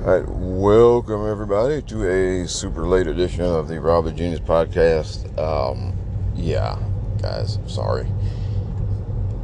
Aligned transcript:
All 0.00 0.16
right, 0.16 0.28
welcome 0.28 1.28
everybody 1.28 1.82
to 1.82 2.08
a 2.08 2.46
super 2.46 2.86
late 2.86 3.08
edition 3.08 3.44
of 3.44 3.66
the 3.66 3.80
Rob 3.80 4.04
the 4.04 4.12
Genius 4.12 4.38
podcast. 4.38 5.36
Um, 5.36 5.92
yeah, 6.36 6.78
guys, 7.20 7.58
sorry. 7.66 8.06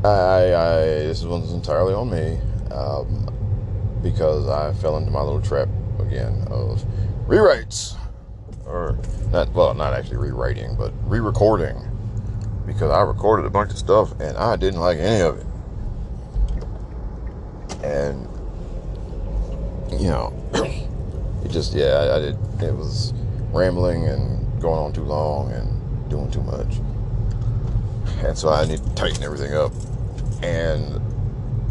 I, 0.05 0.55
I 0.55 0.77
this 1.09 1.25
one's 1.25 1.53
entirely 1.53 1.93
on 1.93 2.09
me 2.09 2.39
um, 2.73 3.27
because 4.01 4.49
I 4.49 4.73
fell 4.75 4.97
into 4.97 5.11
my 5.11 5.23
little 5.23 5.43
trap 5.43 5.69
again 5.99 6.47
of 6.49 6.85
rewrites, 7.27 7.97
or 8.65 8.97
not. 9.33 9.53
Well, 9.53 9.75
not 9.75 9.93
actually 9.93 10.19
rewriting, 10.19 10.77
but 10.77 10.93
re-recording 11.03 11.83
because 12.65 12.93
I 12.93 13.01
recorded 13.01 13.45
a 13.45 13.51
bunch 13.51 13.73
of 13.73 13.79
stuff 13.79 14.13
and 14.21 14.37
I 14.37 14.55
didn't 14.55 14.79
like 14.79 14.99
any 14.99 15.21
of 15.21 15.37
it, 15.37 15.47
and 17.83 18.29
you 19.91 20.09
know, 20.09 20.33
it 21.45 21.51
just 21.51 21.75
yeah, 21.75 21.95
I, 21.95 22.17
I 22.17 22.21
did. 22.21 22.37
It 22.63 22.75
was 22.75 23.13
rambling 23.53 24.07
and 24.07 24.61
going 24.61 24.79
on 24.79 24.93
too 24.93 25.05
long 25.05 25.53
and 25.53 26.11
doing 26.11 26.31
too 26.31 26.43
much, 26.43 26.77
and 28.25 28.37
so 28.37 28.49
I 28.49 28.65
need 28.67 28.83
to 28.83 28.95
tighten 28.95 29.23
everything 29.23 29.55
up. 29.55 29.73
And 30.43 31.01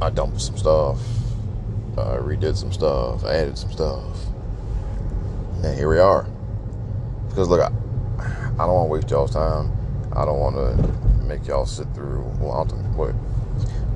I 0.01 0.09
dumped 0.09 0.41
some 0.41 0.57
stuff, 0.57 0.99
I 1.97 2.17
redid 2.17 2.55
some 2.55 2.71
stuff, 2.71 3.23
I 3.23 3.35
added 3.35 3.57
some 3.57 3.71
stuff, 3.71 4.03
and 5.63 5.77
here 5.77 5.89
we 5.89 5.99
are. 5.99 6.27
Because 7.29 7.49
look, 7.49 7.61
I, 7.61 7.71
I 8.19 8.65
don't 8.65 8.73
want 8.73 8.87
to 8.87 8.93
waste 8.93 9.09
y'all's 9.09 9.31
time. 9.31 9.71
I 10.15 10.25
don't 10.25 10.39
want 10.39 10.55
to 10.55 11.23
make 11.25 11.47
y'all 11.47 11.65
sit 11.65 11.87
through. 11.95 12.21
Well, 12.39 12.51
I'll, 12.51 12.95
wait. 12.95 13.15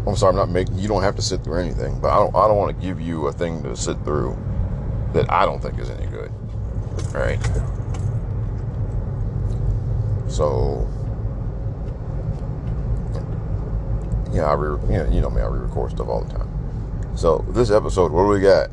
I'm 0.07 0.16
sorry, 0.16 0.31
I'm 0.31 0.38
not 0.38 0.49
making. 0.49 0.77
You 0.79 0.88
don't 0.88 1.03
have 1.03 1.16
to 1.16 1.21
sit 1.21 1.43
through 1.43 1.59
anything, 1.59 1.99
but 1.99 2.09
I 2.09 2.17
don't. 2.17 2.35
I 2.35 2.47
don't 2.47 2.57
want 2.57 2.75
to 2.75 2.85
give 2.85 3.02
you 3.02 3.27
a 3.27 3.34
thing 3.34 3.61
to 3.63 3.75
sit 3.75 3.97
through 4.03 4.38
that 5.13 5.31
I 5.31 5.45
don't 5.45 5.61
think 5.61 5.80
is 5.80 5.89
any 5.89 6.07
good. 6.07 6.31
Right. 7.13 7.39
So, 10.30 10.88
yeah, 14.31 14.45
I 14.45 14.53
re, 14.53 14.80
you, 14.89 14.97
know, 14.97 15.09
you 15.09 15.22
know 15.22 15.30
me. 15.30 15.41
I 15.41 15.47
re-record 15.47 15.91
stuff 15.91 16.08
all 16.08 16.23
the 16.23 16.33
time. 16.33 16.50
So 17.16 17.45
this 17.50 17.72
episode, 17.72 18.11
what 18.11 18.23
do 18.23 18.28
we 18.28 18.39
got? 18.39 18.69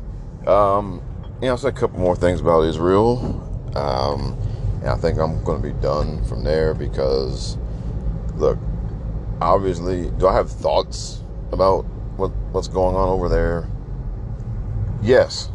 Um, 0.47 1.01
you 1.41 1.47
know, 1.47 1.53
I 1.53 1.55
said 1.57 1.75
a 1.75 1.77
couple 1.77 1.99
more 1.99 2.15
things 2.15 2.39
about 2.39 2.61
Israel. 2.61 3.41
Um, 3.75 4.37
and 4.81 4.89
I 4.89 4.95
think 4.95 5.19
I'm 5.19 5.43
going 5.43 5.61
to 5.61 5.67
be 5.67 5.73
done 5.81 6.23
from 6.25 6.43
there 6.43 6.73
because, 6.73 7.57
look, 8.35 8.57
obviously, 9.41 10.11
do 10.11 10.27
I 10.27 10.33
have 10.33 10.49
thoughts 10.49 11.23
about 11.51 11.85
what 12.17 12.29
what's 12.51 12.67
going 12.67 12.95
on 12.95 13.09
over 13.09 13.29
there? 13.29 13.69
Yes. 15.01 15.49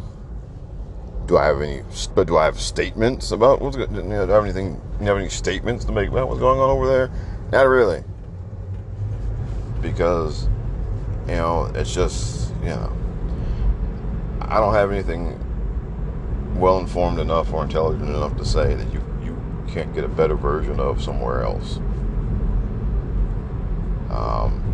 Do 1.27 1.37
I 1.37 1.45
have 1.45 1.61
any? 1.61 1.83
But 2.15 2.27
do 2.27 2.37
I 2.37 2.45
have 2.45 2.59
statements 2.59 3.31
about 3.31 3.61
what's 3.61 3.77
going? 3.77 3.93
You 3.95 4.03
know, 4.03 4.25
do 4.25 4.31
I 4.31 4.35
have 4.35 4.43
anything? 4.43 4.75
Do 4.75 4.81
You 5.01 5.07
have 5.07 5.17
any 5.17 5.29
statements 5.29 5.85
to 5.85 5.91
make 5.91 6.09
about 6.09 6.27
what's 6.27 6.39
going 6.39 6.59
on 6.59 6.69
over 6.69 6.87
there? 6.87 7.11
Not 7.51 7.67
really. 7.67 8.03
Because, 9.81 10.47
you 11.27 11.35
know, 11.35 11.71
it's 11.75 11.93
just 11.93 12.53
you 12.61 12.69
know, 12.69 12.95
I 14.41 14.59
don't 14.59 14.73
have 14.73 14.91
anything 14.91 15.37
well 16.59 16.79
informed 16.79 17.19
enough 17.19 17.51
or 17.53 17.63
intelligent 17.63 18.09
enough 18.09 18.37
to 18.37 18.45
say 18.45 18.75
that 18.75 18.93
you 18.93 19.03
you 19.23 19.35
can't 19.67 19.93
get 19.93 20.03
a 20.03 20.09
better 20.09 20.35
version 20.35 20.79
of 20.79 21.01
somewhere 21.01 21.43
else. 21.43 21.77
Um, 24.09 24.70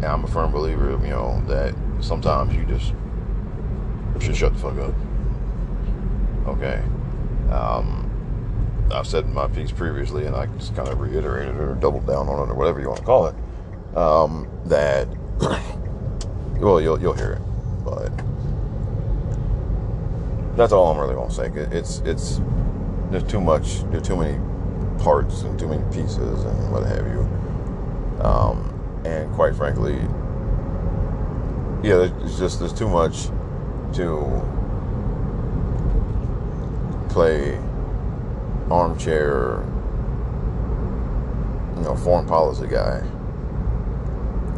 and 0.00 0.06
I'm 0.06 0.24
a 0.24 0.28
firm 0.28 0.50
believer, 0.50 0.90
you 1.02 1.10
know, 1.10 1.42
that 1.46 1.74
sometimes 2.00 2.54
you 2.54 2.64
just 2.64 2.94
should 4.20 4.36
shut 4.36 4.54
the 4.54 4.58
fuck 4.58 4.78
up. 4.78 4.94
Okay. 6.46 6.82
Um, 7.50 8.10
I've 8.92 9.06
said 9.06 9.28
my 9.28 9.46
piece 9.46 9.70
previously, 9.70 10.26
and 10.26 10.34
I 10.34 10.46
just 10.46 10.74
kind 10.74 10.88
of 10.88 11.00
reiterated 11.00 11.54
it 11.54 11.60
or 11.60 11.74
doubled 11.74 12.06
down 12.06 12.28
on 12.28 12.48
it 12.48 12.52
or 12.52 12.54
whatever 12.54 12.80
you 12.80 12.88
want 12.88 13.00
to 13.00 13.04
call 13.04 13.26
it. 13.26 13.34
Um, 13.96 14.48
that, 14.66 15.08
well, 16.60 16.80
you'll 16.80 17.00
you'll 17.00 17.12
hear 17.12 17.32
it, 17.32 17.42
but 17.84 18.10
that's 20.56 20.72
all 20.72 20.92
I'm 20.92 20.98
really 20.98 21.14
gonna 21.14 21.30
say. 21.30 21.50
It's 21.76 22.00
it's 22.00 22.40
there's 23.10 23.24
too 23.24 23.40
much, 23.40 23.82
there's 23.90 24.06
too 24.06 24.16
many 24.16 24.38
parts 25.02 25.42
and 25.42 25.58
too 25.58 25.68
many 25.68 25.82
pieces 25.92 26.44
and 26.44 26.72
what 26.72 26.84
have 26.86 27.06
you. 27.06 27.20
Um, 28.24 28.69
and 29.04 29.32
quite 29.34 29.54
frankly, 29.54 29.94
yeah, 31.82 32.08
it's 32.24 32.38
just 32.38 32.58
there's 32.58 32.72
too 32.72 32.88
much 32.88 33.26
to 33.94 34.42
play 37.08 37.58
armchair, 38.70 39.64
you 41.76 41.82
know, 41.82 41.96
foreign 41.96 42.26
policy 42.26 42.66
guy, 42.66 42.98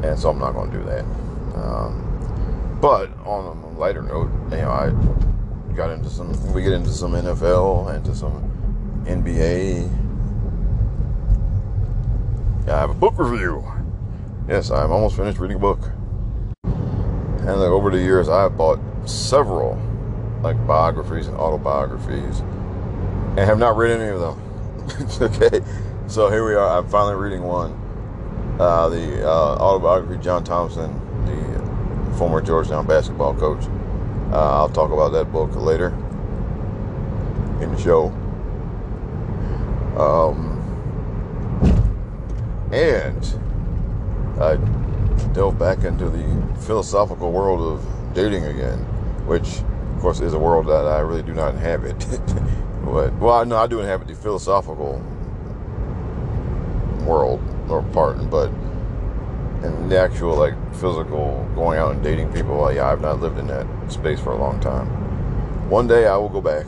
and 0.02 0.18
so 0.18 0.30
I'm 0.30 0.38
not 0.38 0.52
going 0.52 0.70
to 0.70 0.78
do 0.78 0.84
that. 0.84 1.04
Um, 1.54 2.78
but 2.80 3.10
on 3.24 3.56
a 3.56 3.78
lighter 3.78 4.02
note, 4.02 4.30
you 4.50 4.56
know, 4.56 4.70
I 4.70 4.90
got 5.74 5.90
into 5.90 6.10
some, 6.10 6.52
we 6.52 6.62
get 6.62 6.72
into 6.72 6.90
some 6.90 7.12
NFL, 7.12 7.94
into 7.94 8.14
some 8.14 8.42
NBA. 9.06 9.88
I 12.68 12.78
have 12.78 12.90
a 12.90 12.94
book 12.94 13.18
review. 13.18 13.71
Yes, 14.48 14.72
I'm 14.72 14.90
almost 14.90 15.16
finished 15.16 15.38
reading 15.38 15.56
a 15.56 15.60
book. 15.60 15.92
And 16.64 17.46
like 17.46 17.70
over 17.70 17.90
the 17.90 17.98
years, 17.98 18.28
I've 18.28 18.56
bought 18.56 18.80
several 19.08 19.80
like 20.42 20.66
biographies 20.66 21.28
and 21.28 21.36
autobiographies 21.36 22.40
and 22.40 23.38
have 23.38 23.58
not 23.58 23.76
read 23.76 24.00
any 24.00 24.10
of 24.10 24.20
them. 24.20 25.22
okay, 25.32 25.60
so 26.08 26.28
here 26.28 26.44
we 26.44 26.54
are. 26.54 26.78
I'm 26.78 26.88
finally 26.88 27.14
reading 27.14 27.44
one. 27.44 27.70
Uh, 28.58 28.88
the 28.88 29.24
uh, 29.24 29.56
autobiography 29.58 30.20
John 30.22 30.42
Thompson, 30.42 30.92
the 31.24 32.16
former 32.18 32.40
Georgetown 32.42 32.84
basketball 32.84 33.34
coach. 33.34 33.64
Uh, 34.32 34.58
I'll 34.58 34.68
talk 34.68 34.90
about 34.90 35.10
that 35.10 35.30
book 35.30 35.54
later 35.54 35.88
in 37.60 37.72
the 37.72 37.80
show. 37.80 38.08
Um, 39.96 40.58
and 42.72 43.41
I 44.42 44.56
delve 45.32 45.58
back 45.58 45.84
into 45.84 46.08
the 46.10 46.56
philosophical 46.62 47.30
world 47.30 47.60
of 47.60 48.14
dating 48.14 48.44
again, 48.44 48.78
which, 49.26 49.60
of 49.94 50.00
course, 50.00 50.20
is 50.20 50.34
a 50.34 50.38
world 50.38 50.66
that 50.66 50.84
I 50.86 50.98
really 50.98 51.22
do 51.22 51.32
not 51.32 51.54
inhabit. 51.54 51.98
but 52.84 53.12
well, 53.14 53.34
I 53.34 53.44
know 53.44 53.56
I 53.56 53.66
do 53.68 53.80
inhabit 53.80 54.08
the 54.08 54.14
philosophical 54.14 55.00
world 57.06 57.40
or 57.68 57.82
part, 57.94 58.30
but 58.30 58.48
in 59.62 59.88
the 59.88 59.98
actual 59.98 60.36
like 60.36 60.54
physical 60.74 61.48
going 61.54 61.78
out 61.78 61.92
and 61.92 62.02
dating 62.02 62.32
people, 62.32 62.72
yeah, 62.72 62.90
I've 62.90 63.00
not 63.00 63.20
lived 63.20 63.38
in 63.38 63.46
that 63.46 63.66
space 63.90 64.18
for 64.18 64.32
a 64.32 64.36
long 64.36 64.58
time. 64.60 64.88
One 65.70 65.86
day 65.86 66.06
I 66.06 66.16
will 66.16 66.28
go 66.28 66.40
back. 66.40 66.66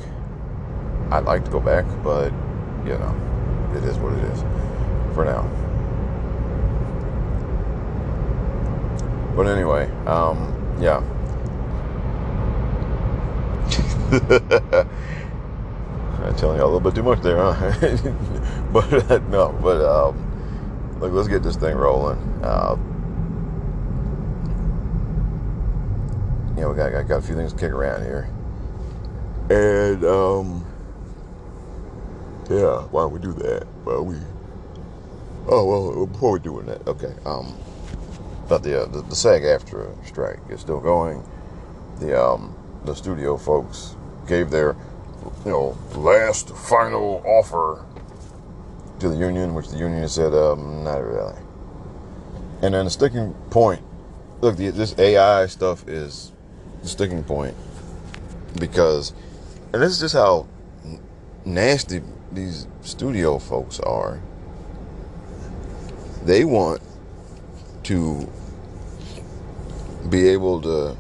I'd 1.11 1.25
like 1.25 1.45
to 1.45 1.51
go 1.51 1.61
back, 1.61 1.85
but 2.03 2.33
you 2.87 2.97
know, 2.97 3.73
it 3.77 3.85
is 3.85 3.99
what 3.99 4.13
it 4.13 4.25
is 4.33 4.41
for 5.15 5.25
now. 5.25 5.43
But 9.35 9.47
anyway, 9.47 9.91
um, 10.07 10.79
yeah. 10.81 11.03
I'm 16.25 16.37
telling 16.37 16.59
you 16.59 16.65
a 16.65 16.67
little 16.67 16.81
bit 16.81 16.95
too 16.95 17.03
much 17.03 17.21
there, 17.21 17.37
huh? 17.37 17.53
but 18.73 19.11
uh, 19.11 19.19
no, 19.29 19.59
but 19.63 19.81
um, 19.85 21.01
look, 21.01 21.13
let's 21.13 21.29
get 21.29 21.43
this 21.43 21.57
thing 21.57 21.75
rolling. 21.75 22.19
Uh, 22.43 22.77
know, 26.65 26.71
we 26.71 26.77
got, 26.77 27.07
got, 27.07 27.19
a 27.19 27.23
few 27.23 27.35
things 27.35 27.53
to 27.53 27.59
kick 27.59 27.73
around 27.73 28.03
here, 28.03 28.29
and 29.51 30.05
um, 30.05 30.65
yeah, 32.51 32.83
why 32.91 33.03
don't 33.03 33.13
we 33.13 33.21
do 33.21 33.33
that? 33.35 33.67
Well, 33.85 34.05
we. 34.05 34.17
Oh 35.47 35.65
well, 35.67 36.07
before 36.07 36.33
we 36.33 36.39
doing 36.39 36.67
that, 36.67 36.87
okay. 36.87 37.15
Um, 37.27 37.55
but 38.49 38.63
the, 38.63 38.83
uh, 38.83 38.87
the 38.87 39.03
the 39.03 39.17
SAG-AFTRA 39.17 40.07
strike 40.07 40.41
is 40.51 40.61
still 40.61 40.81
going. 40.81 41.23
The 42.01 42.21
um 42.21 42.57
the 42.85 42.95
studio 42.95 43.37
folks 43.37 43.97
gave 44.27 44.51
their 44.51 44.77
you 45.45 45.51
know 45.51 45.79
last 45.95 46.51
final 46.51 47.23
offer 47.25 47.85
to 49.01 49.09
the 49.09 49.17
union, 49.17 49.55
which 49.55 49.69
the 49.69 49.79
union 49.79 50.09
said 50.09 50.35
um 50.35 50.85
not 50.85 50.99
really. 50.99 51.35
And 52.63 52.75
then 52.75 52.85
the 52.87 52.91
sticking 52.91 53.35
point. 53.51 53.83
Look, 54.41 54.57
the, 54.57 54.71
this 54.71 54.95
AI 54.99 55.47
stuff 55.47 55.89
is 55.89 56.33
the 56.83 56.89
sticking 56.89 57.23
point 57.25 57.55
because, 58.59 59.13
and 59.73 59.83
this 59.83 59.93
is 59.93 60.01
just 60.01 60.15
how 60.15 60.47
nasty 61.45 62.03
these 62.33 62.67
studio 62.83 63.39
folks 63.39 63.81
are. 63.81 64.21
They 66.25 66.45
want 66.45 66.81
to 67.85 68.31
be 70.09 70.29
able 70.29 70.61
to 70.61 70.97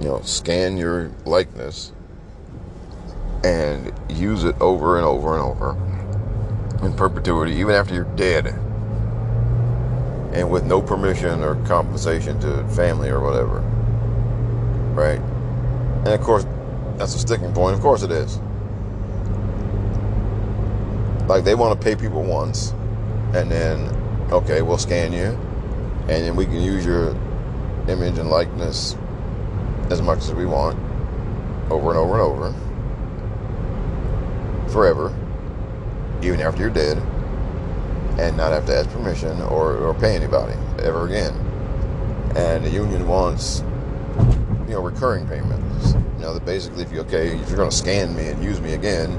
you 0.00 0.08
know, 0.08 0.20
scan 0.22 0.76
your 0.76 1.10
likeness 1.24 1.92
and 3.44 3.92
use 4.10 4.44
it 4.44 4.54
over 4.60 4.96
and 4.96 5.06
over 5.06 5.34
and 5.34 5.42
over 5.42 5.76
in 6.84 6.92
perpetuity, 6.94 7.52
even 7.54 7.74
after 7.74 7.94
you're 7.94 8.04
dead, 8.16 8.46
and 10.34 10.50
with 10.50 10.64
no 10.64 10.82
permission 10.82 11.42
or 11.42 11.54
compensation 11.66 12.38
to 12.40 12.66
family 12.68 13.08
or 13.08 13.20
whatever. 13.20 13.60
Right? 14.92 15.20
And 16.04 16.08
of 16.08 16.20
course, 16.20 16.44
that's 16.96 17.14
a 17.14 17.18
sticking 17.18 17.52
point. 17.52 17.74
Of 17.74 17.80
course, 17.80 18.02
it 18.02 18.10
is. 18.10 18.38
Like 21.26 21.44
they 21.44 21.54
want 21.54 21.80
to 21.80 21.84
pay 21.84 21.96
people 21.96 22.22
once, 22.22 22.72
and 23.34 23.50
then 23.50 23.95
okay, 24.30 24.62
we'll 24.62 24.78
scan 24.78 25.12
you, 25.12 25.38
and 26.08 26.24
then 26.24 26.36
we 26.36 26.44
can 26.44 26.60
use 26.60 26.84
your 26.84 27.10
image 27.88 28.18
and 28.18 28.28
likeness 28.28 28.96
as 29.90 30.02
much 30.02 30.18
as 30.18 30.34
we 30.34 30.46
want, 30.46 30.78
over 31.70 31.90
and 31.90 31.98
over 31.98 32.14
and 32.14 32.22
over, 32.22 32.54
forever, 34.68 35.14
even 36.22 36.40
after 36.40 36.62
you're 36.62 36.70
dead, 36.70 36.98
and 38.18 38.36
not 38.36 38.52
have 38.52 38.66
to 38.66 38.76
ask 38.76 38.90
permission 38.90 39.40
or, 39.42 39.76
or 39.76 39.94
pay 39.94 40.16
anybody 40.16 40.54
ever 40.82 41.06
again. 41.06 41.34
And 42.34 42.64
the 42.64 42.70
union 42.70 43.06
wants, 43.06 43.60
you 44.66 44.74
know, 44.74 44.80
recurring 44.80 45.26
payments. 45.28 45.92
You 45.92 46.22
know, 46.22 46.34
that 46.34 46.44
basically, 46.44 46.82
if 46.82 46.92
you 46.92 47.00
okay, 47.00 47.28
if 47.28 47.48
you're 47.48 47.56
going 47.56 47.70
to 47.70 47.76
scan 47.76 48.14
me 48.16 48.28
and 48.28 48.42
use 48.42 48.60
me 48.60 48.74
again, 48.74 49.16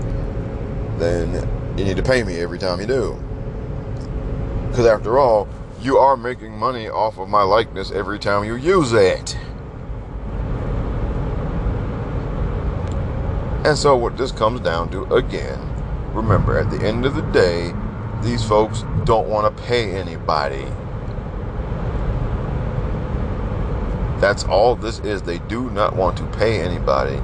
then 0.99 1.33
you 1.77 1.85
need 1.85 1.97
to 1.97 2.03
pay 2.03 2.23
me 2.23 2.39
every 2.39 2.59
time 2.59 2.79
you 2.79 2.87
do. 2.87 3.26
Because 4.77 4.91
after 4.91 5.17
all, 5.17 5.47
you 5.81 5.97
are 5.97 6.15
making 6.15 6.55
money 6.55 6.87
off 6.87 7.17
of 7.17 7.29
my 7.29 7.41
likeness 7.41 7.89
every 7.89 8.19
time 8.19 8.43
you 8.43 8.55
use 8.55 8.93
it. 8.93 9.35
And 13.65 13.75
so, 13.75 13.95
what 13.95 14.17
this 14.17 14.31
comes 14.31 14.59
down 14.59 14.91
to, 14.91 15.05
again, 15.15 15.59
remember, 16.13 16.59
at 16.59 16.69
the 16.69 16.85
end 16.85 17.07
of 17.07 17.15
the 17.15 17.23
day, 17.31 17.73
these 18.21 18.43
folks 18.43 18.83
don't 19.03 19.27
want 19.27 19.57
to 19.57 19.63
pay 19.63 19.95
anybody. 19.95 20.67
That's 24.21 24.43
all 24.43 24.75
this 24.75 24.99
is. 24.99 25.23
They 25.23 25.39
do 25.39 25.71
not 25.71 25.95
want 25.95 26.17
to 26.17 26.25
pay 26.37 26.61
anybody. 26.61 27.19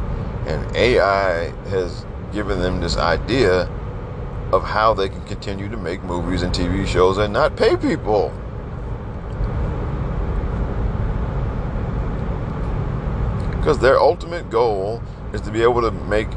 And 0.48 0.76
AI 0.76 1.52
has 1.70 2.04
given 2.32 2.62
them 2.62 2.82
this 2.82 2.98
idea 2.98 3.70
of 4.54 4.64
how 4.64 4.94
they 4.94 5.10
can 5.10 5.24
continue 5.26 5.68
to 5.68 5.78
make 5.78 6.04
movies 6.04 6.44
and 6.44 6.54
TV 6.54 6.86
shows 6.86 7.18
and 7.18 7.34
not 7.34 7.58
pay 7.58 7.76
people. 7.76 8.32
Because 13.58 13.80
their 13.80 14.00
ultimate 14.00 14.52
goal 14.52 15.02
is 15.34 15.42
to 15.42 15.52
be 15.52 15.64
able 15.64 15.82
to 15.82 15.90
make 15.92 16.28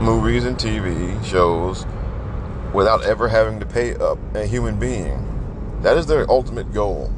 movies 0.00 0.44
and 0.44 0.56
TV 0.56 1.22
shows 1.24 1.84
without 2.72 3.02
ever 3.02 3.26
having 3.26 3.58
to 3.58 3.66
pay 3.66 3.96
up 3.96 4.18
a 4.36 4.46
human 4.46 4.78
being. 4.78 5.20
That 5.82 5.96
is 5.96 6.06
their 6.06 6.30
ultimate 6.30 6.72
goal. 6.72 7.12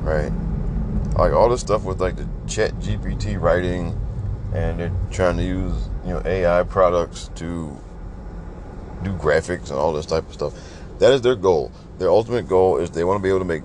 Right? 0.00 0.32
Like 1.18 1.32
all 1.34 1.50
this 1.50 1.60
stuff 1.60 1.84
with 1.84 2.00
like 2.00 2.16
the 2.16 2.26
ChatGPT 2.46 3.38
writing 3.38 4.00
and 4.54 4.80
they're 4.80 4.92
trying 5.10 5.36
to 5.36 5.44
use, 5.44 5.90
you 6.06 6.14
know, 6.14 6.22
AI 6.24 6.62
products 6.62 7.30
to 7.34 7.76
do 9.02 9.12
graphics 9.14 9.70
and 9.70 9.78
all 9.78 9.92
this 9.92 10.06
type 10.06 10.26
of 10.26 10.32
stuff. 10.32 10.54
That 10.98 11.12
is 11.12 11.22
their 11.22 11.36
goal. 11.36 11.72
Their 11.98 12.10
ultimate 12.10 12.48
goal 12.48 12.78
is 12.78 12.90
they 12.90 13.04
want 13.04 13.18
to 13.18 13.22
be 13.22 13.28
able 13.28 13.38
to 13.40 13.44
make 13.44 13.62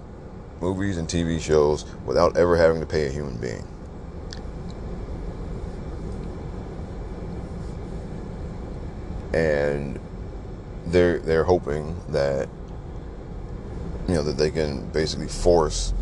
movies 0.62 0.98
and 0.98 1.08
TV 1.08 1.40
shows 1.42 1.86
without 2.06 2.38
ever 2.38 2.56
having 2.58 2.80
to 2.80 2.88
pay 2.88 3.08
a 3.08 3.12
human 3.12 3.38
being. 3.38 3.66
And 9.34 10.00
they're 10.88 11.20
they're 11.20 11.44
hoping 11.44 12.00
that 12.10 12.48
you 14.08 14.14
know 14.14 14.24
that 14.24 14.38
they 14.38 14.50
can 14.50 14.90
basically 14.92 15.28
force 15.28 15.94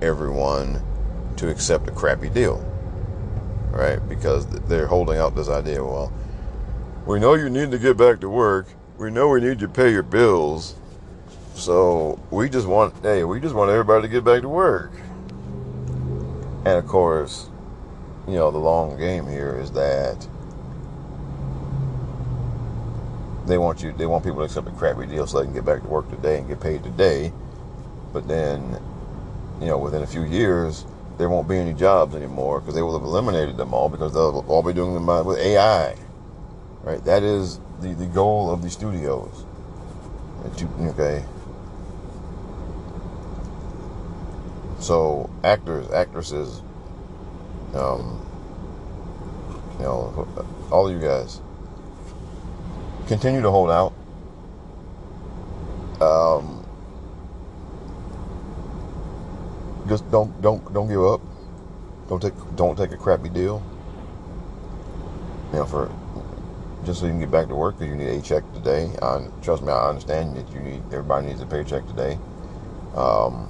everyone 0.00 0.82
to 1.36 1.48
accept 1.48 1.88
a 1.88 1.92
crappy 1.92 2.28
deal. 2.28 2.58
Right? 3.70 4.06
Because 4.08 4.46
they're 4.46 4.86
holding 4.86 5.18
out 5.18 5.34
this 5.34 5.48
idea, 5.48 5.82
well, 5.82 6.12
we 7.06 7.18
know 7.18 7.34
you 7.34 7.50
need 7.50 7.70
to 7.70 7.78
get 7.78 7.96
back 7.96 8.20
to 8.20 8.28
work. 8.28 8.66
We 8.96 9.10
know 9.10 9.28
we 9.28 9.40
need 9.40 9.58
to 9.58 9.68
pay 9.68 9.90
your 9.90 10.04
bills. 10.04 10.76
So 11.54 12.20
we 12.30 12.48
just 12.48 12.66
want, 12.66 12.94
hey, 13.02 13.24
we 13.24 13.40
just 13.40 13.54
want 13.54 13.70
everybody 13.70 14.02
to 14.02 14.08
get 14.08 14.24
back 14.24 14.42
to 14.42 14.48
work. 14.48 14.92
And 16.64 16.78
of 16.78 16.86
course, 16.86 17.48
you 18.28 18.34
know, 18.34 18.50
the 18.52 18.58
long 18.58 18.96
game 18.96 19.26
here 19.26 19.58
is 19.58 19.72
that 19.72 20.28
they 23.46 23.58
want 23.58 23.82
you, 23.82 23.92
they 23.92 24.06
want 24.06 24.22
people 24.22 24.38
to 24.38 24.44
accept 24.44 24.68
a 24.68 24.70
crappy 24.70 25.06
deal 25.06 25.26
so 25.26 25.38
they 25.40 25.46
can 25.46 25.54
get 25.54 25.64
back 25.64 25.82
to 25.82 25.88
work 25.88 26.08
today 26.08 26.38
and 26.38 26.46
get 26.46 26.60
paid 26.60 26.84
today. 26.84 27.32
But 28.12 28.28
then, 28.28 28.80
you 29.60 29.66
know, 29.66 29.78
within 29.78 30.02
a 30.02 30.06
few 30.06 30.22
years, 30.22 30.86
there 31.18 31.28
won't 31.28 31.48
be 31.48 31.56
any 31.56 31.72
jobs 31.72 32.14
anymore 32.14 32.60
because 32.60 32.74
they 32.74 32.82
will 32.82 32.96
have 32.96 33.02
eliminated 33.04 33.56
them 33.56 33.74
all 33.74 33.88
because 33.88 34.14
they'll 34.14 34.44
all 34.46 34.62
be 34.62 34.72
doing 34.72 34.94
them 34.94 35.26
with 35.26 35.38
AI. 35.38 35.96
Right? 36.82 37.04
That 37.04 37.22
is 37.22 37.60
the, 37.80 37.94
the 37.94 38.06
goal 38.06 38.50
of 38.50 38.62
the 38.62 38.70
studios. 38.70 39.44
Okay. 40.44 41.24
So 44.80 45.30
actors, 45.44 45.88
actresses, 45.92 46.60
um, 47.74 48.20
you 49.78 49.84
know, 49.84 50.28
all 50.72 50.88
of 50.88 50.92
you 50.92 51.00
guys, 51.00 51.40
continue 53.06 53.42
to 53.42 53.50
hold 53.50 53.70
out. 53.70 53.92
Um, 56.02 56.66
just 59.88 60.10
don't 60.10 60.42
don't 60.42 60.74
don't 60.74 60.88
give 60.88 61.04
up. 61.04 61.20
Don't 62.08 62.20
take 62.20 62.34
don't 62.56 62.76
take 62.76 62.90
a 62.90 62.96
crappy 62.96 63.28
deal. 63.28 63.62
You 65.52 65.60
know, 65.60 65.64
for 65.64 65.92
just 66.84 67.00
so 67.00 67.06
you 67.06 67.12
can 67.12 67.20
get 67.20 67.30
back 67.30 67.48
to 67.48 67.54
work 67.54 67.78
because 67.78 67.88
you 67.88 67.96
need 67.96 68.08
a 68.08 68.22
check 68.22 68.42
today. 68.54 68.90
I, 69.00 69.26
trust 69.42 69.62
me, 69.62 69.70
I 69.72 69.88
understand 69.88 70.36
that 70.36 70.52
you 70.52 70.60
need 70.60 70.82
everybody 70.86 71.28
needs 71.28 71.40
a 71.40 71.46
paycheck 71.46 71.86
today. 71.86 72.18
Um, 72.94 73.48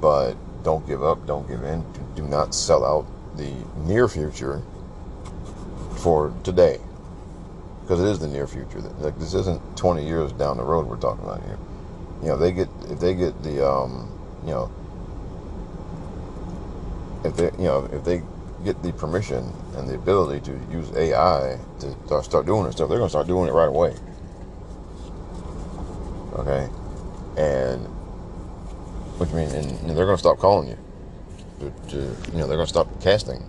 but 0.00 0.34
don't 0.62 0.86
give 0.86 1.02
up, 1.02 1.26
don't 1.26 1.48
give 1.48 1.62
in. 1.64 1.84
Do 2.14 2.22
not 2.22 2.54
sell 2.54 2.84
out 2.84 3.06
the 3.36 3.52
near 3.86 4.08
future 4.08 4.62
for 5.98 6.34
today 6.44 6.78
because 7.82 8.00
it 8.00 8.06
is 8.06 8.18
the 8.18 8.28
near 8.28 8.46
future. 8.46 8.80
Like 8.80 9.18
this 9.18 9.34
isn't 9.34 9.76
20 9.76 10.06
years 10.06 10.32
down 10.32 10.56
the 10.56 10.64
road 10.64 10.86
we're 10.86 10.96
talking 10.96 11.24
about 11.24 11.42
here. 11.44 11.58
You 12.22 12.28
know, 12.28 12.36
they 12.36 12.52
get 12.52 12.68
if 12.88 13.00
they 13.00 13.14
get 13.14 13.42
the 13.42 13.66
um, 13.66 14.10
you 14.44 14.50
know 14.50 14.70
if 17.24 17.36
they 17.36 17.44
you 17.58 17.64
know 17.64 17.88
if 17.92 18.04
they 18.04 18.22
get 18.64 18.82
the 18.82 18.92
permission 18.92 19.52
and 19.76 19.88
the 19.88 19.94
ability 19.94 20.40
to 20.40 20.52
use 20.70 20.90
AI 20.96 21.58
to 21.80 22.22
start 22.22 22.46
doing 22.46 22.64
this 22.64 22.76
stuff, 22.76 22.88
they're 22.88 22.98
going 22.98 23.08
to 23.08 23.10
start 23.10 23.26
doing 23.26 23.48
it 23.48 23.52
right 23.52 23.68
away. 23.68 23.94
Okay, 26.34 26.68
and 27.36 27.80
which 29.18 29.30
means 29.32 29.52
and, 29.52 29.70
and 29.80 29.96
they're 29.96 30.06
going 30.06 30.16
to 30.16 30.22
stop 30.22 30.38
calling 30.38 30.68
you. 30.68 30.78
To, 31.60 31.90
to, 31.90 31.96
you 32.32 32.38
know, 32.38 32.48
they're 32.48 32.56
going 32.56 32.66
to 32.66 32.66
stop 32.66 32.88
casting. 33.00 33.44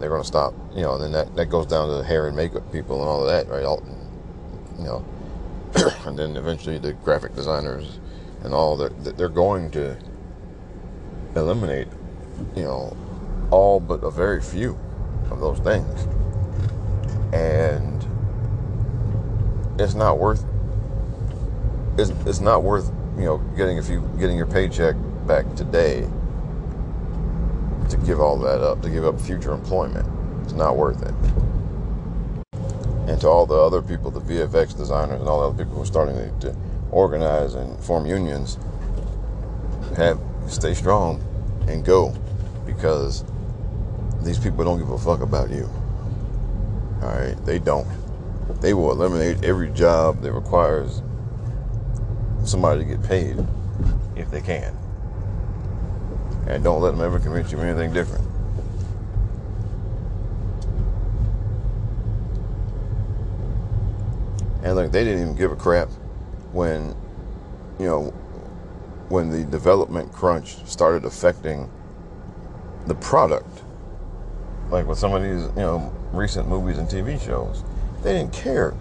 They're 0.00 0.08
going 0.08 0.22
to 0.22 0.26
stop. 0.26 0.54
You 0.74 0.82
know, 0.82 0.94
and 0.94 1.02
then 1.04 1.12
that 1.12 1.36
that 1.36 1.46
goes 1.46 1.66
down 1.66 1.88
to 1.88 1.94
the 1.94 2.04
hair 2.04 2.26
and 2.26 2.36
makeup 2.36 2.70
people 2.72 3.00
and 3.00 3.08
all 3.08 3.22
of 3.22 3.28
that, 3.28 3.52
right? 3.52 3.64
All, 3.64 3.82
you 4.78 4.84
know, 4.84 5.04
and 6.06 6.18
then 6.18 6.36
eventually 6.36 6.78
the 6.78 6.92
graphic 6.92 7.34
designers 7.34 7.98
and 8.42 8.54
all 8.54 8.76
that. 8.78 9.16
They're 9.16 9.28
going 9.28 9.70
to 9.72 9.96
eliminate, 11.34 11.88
you 12.56 12.64
know, 12.64 12.96
all 13.50 13.80
but 13.80 14.02
a 14.04 14.10
very 14.10 14.40
few 14.40 14.78
of 15.30 15.40
those 15.40 15.58
things. 15.60 16.06
And 17.32 18.04
it's 19.78 19.94
not 19.94 20.18
worth 20.18 20.44
it's, 21.98 22.10
it's 22.26 22.40
not 22.40 22.62
worth, 22.62 22.92
you 23.16 23.24
know, 23.24 23.38
getting 23.56 23.78
a 23.78 23.82
few 23.82 24.00
getting 24.18 24.36
your 24.36 24.46
paycheck 24.46 24.96
back 25.26 25.54
today 25.54 26.08
to 27.88 27.96
give 27.98 28.20
all 28.20 28.38
that 28.38 28.60
up, 28.60 28.82
to 28.82 28.90
give 28.90 29.04
up 29.04 29.20
future 29.20 29.52
employment. 29.52 30.06
It's 30.44 30.52
not 30.52 30.76
worth 30.76 31.02
it. 31.02 31.14
And 33.08 33.20
to 33.20 33.28
all 33.28 33.46
the 33.46 33.54
other 33.54 33.80
people, 33.80 34.10
the 34.10 34.20
VFX 34.20 34.76
designers 34.76 35.20
and 35.20 35.28
all 35.28 35.40
the 35.42 35.48
other 35.48 35.64
people 35.64 35.76
who 35.76 35.82
are 35.82 35.86
starting 35.86 36.16
to, 36.16 36.50
to 36.50 36.56
organize 36.90 37.54
and 37.54 37.78
form 37.82 38.06
unions, 38.06 38.58
have 39.96 40.20
stay 40.48 40.74
strong 40.74 41.22
and 41.68 41.84
go 41.84 42.14
because 42.66 43.24
these 44.26 44.40
people 44.40 44.64
don't 44.64 44.78
give 44.78 44.90
a 44.90 44.98
fuck 44.98 45.20
about 45.20 45.50
you. 45.50 45.70
All 47.00 47.10
right, 47.10 47.36
they 47.46 47.60
don't. 47.60 47.86
They 48.60 48.74
will 48.74 48.90
eliminate 48.90 49.44
every 49.44 49.70
job 49.70 50.20
that 50.22 50.32
requires 50.32 51.00
somebody 52.44 52.80
to 52.80 52.84
get 52.84 53.02
paid 53.04 53.36
if 54.16 54.28
they 54.32 54.40
can. 54.40 54.76
And 56.48 56.64
don't 56.64 56.82
let 56.82 56.90
them 56.90 57.02
ever 57.02 57.20
convince 57.20 57.52
you 57.52 57.58
of 57.58 57.64
anything 57.64 57.92
different. 57.92 58.26
And 64.64 64.74
look, 64.74 64.90
they 64.90 65.04
didn't 65.04 65.22
even 65.22 65.36
give 65.36 65.52
a 65.52 65.56
crap 65.56 65.88
when, 66.50 66.96
you 67.78 67.86
know, 67.86 68.10
when 69.08 69.30
the 69.30 69.44
development 69.44 70.10
crunch 70.12 70.56
started 70.66 71.04
affecting 71.04 71.70
the 72.88 72.96
product. 72.96 73.62
Like 74.70 74.86
with 74.86 74.98
some 74.98 75.14
of 75.14 75.22
these, 75.22 75.42
you 75.56 75.62
know, 75.62 75.92
recent 76.12 76.48
movies 76.48 76.78
and 76.78 76.88
TV 76.88 77.20
shows, 77.24 77.62
they 78.02 78.12
didn't 78.12 78.32
care. 78.32 78.74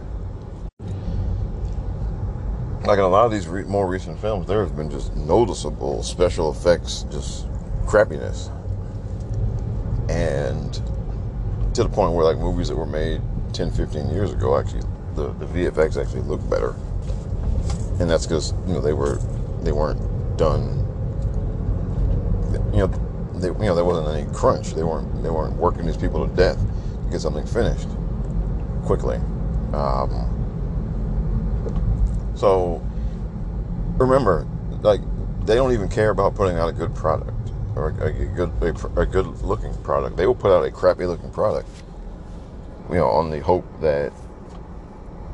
Like 2.85 2.97
in 2.97 3.03
a 3.03 3.07
lot 3.07 3.25
of 3.25 3.31
these 3.31 3.47
re- 3.47 3.63
more 3.63 3.87
recent 3.87 4.19
films, 4.19 4.47
there 4.47 4.61
has 4.61 4.71
been 4.71 4.89
just 4.89 5.15
noticeable 5.15 6.03
special 6.03 6.51
effects, 6.51 7.05
just 7.11 7.47
crappiness. 7.85 8.51
And 10.09 10.73
to 11.75 11.83
the 11.83 11.89
point 11.89 12.13
where 12.13 12.25
like 12.25 12.37
movies 12.37 12.69
that 12.69 12.75
were 12.75 12.85
made 12.85 13.21
10, 13.53 13.71
15 13.71 14.09
years 14.09 14.31
ago 14.31 14.57
actually 14.57 14.83
the, 15.15 15.33
the 15.33 15.45
VFX 15.45 16.01
actually 16.01 16.21
look 16.21 16.47
better. 16.49 16.75
And 17.99 18.09
that's 18.09 18.25
because, 18.25 18.53
you 18.67 18.73
know, 18.73 18.81
they 18.81 18.93
were 18.93 19.19
they 19.63 19.71
weren't 19.71 20.37
done 20.37 20.85
you 22.75 22.79
know 22.79 22.87
they, 23.45 23.51
you 23.51 23.65
know 23.65 23.75
there 23.75 23.85
wasn't 23.85 24.07
any 24.07 24.31
crunch. 24.33 24.73
They 24.73 24.83
weren't 24.83 25.21
they 25.21 25.29
weren't 25.29 25.55
working 25.55 25.85
these 25.85 25.97
people 25.97 26.27
to 26.27 26.35
death 26.35 26.57
to 26.57 27.11
get 27.11 27.21
something 27.21 27.45
finished 27.45 27.87
quickly. 28.85 29.17
Um, 29.73 30.31
so 32.35 32.81
remember, 33.97 34.47
like 34.81 35.01
they 35.45 35.55
don't 35.55 35.73
even 35.73 35.89
care 35.89 36.09
about 36.09 36.35
putting 36.35 36.57
out 36.57 36.69
a 36.69 36.73
good 36.73 36.95
product 36.95 37.31
or 37.75 37.89
a, 37.89 38.07
a 38.07 38.25
good 38.25 38.51
a, 38.61 39.01
a 39.01 39.05
good 39.05 39.27
looking 39.43 39.73
product. 39.83 40.17
They 40.17 40.25
will 40.25 40.35
put 40.35 40.51
out 40.51 40.65
a 40.65 40.71
crappy 40.71 41.05
looking 41.05 41.29
product, 41.31 41.69
you 42.89 42.95
know, 42.95 43.07
on 43.07 43.29
the 43.29 43.41
hope 43.41 43.65
that 43.81 44.11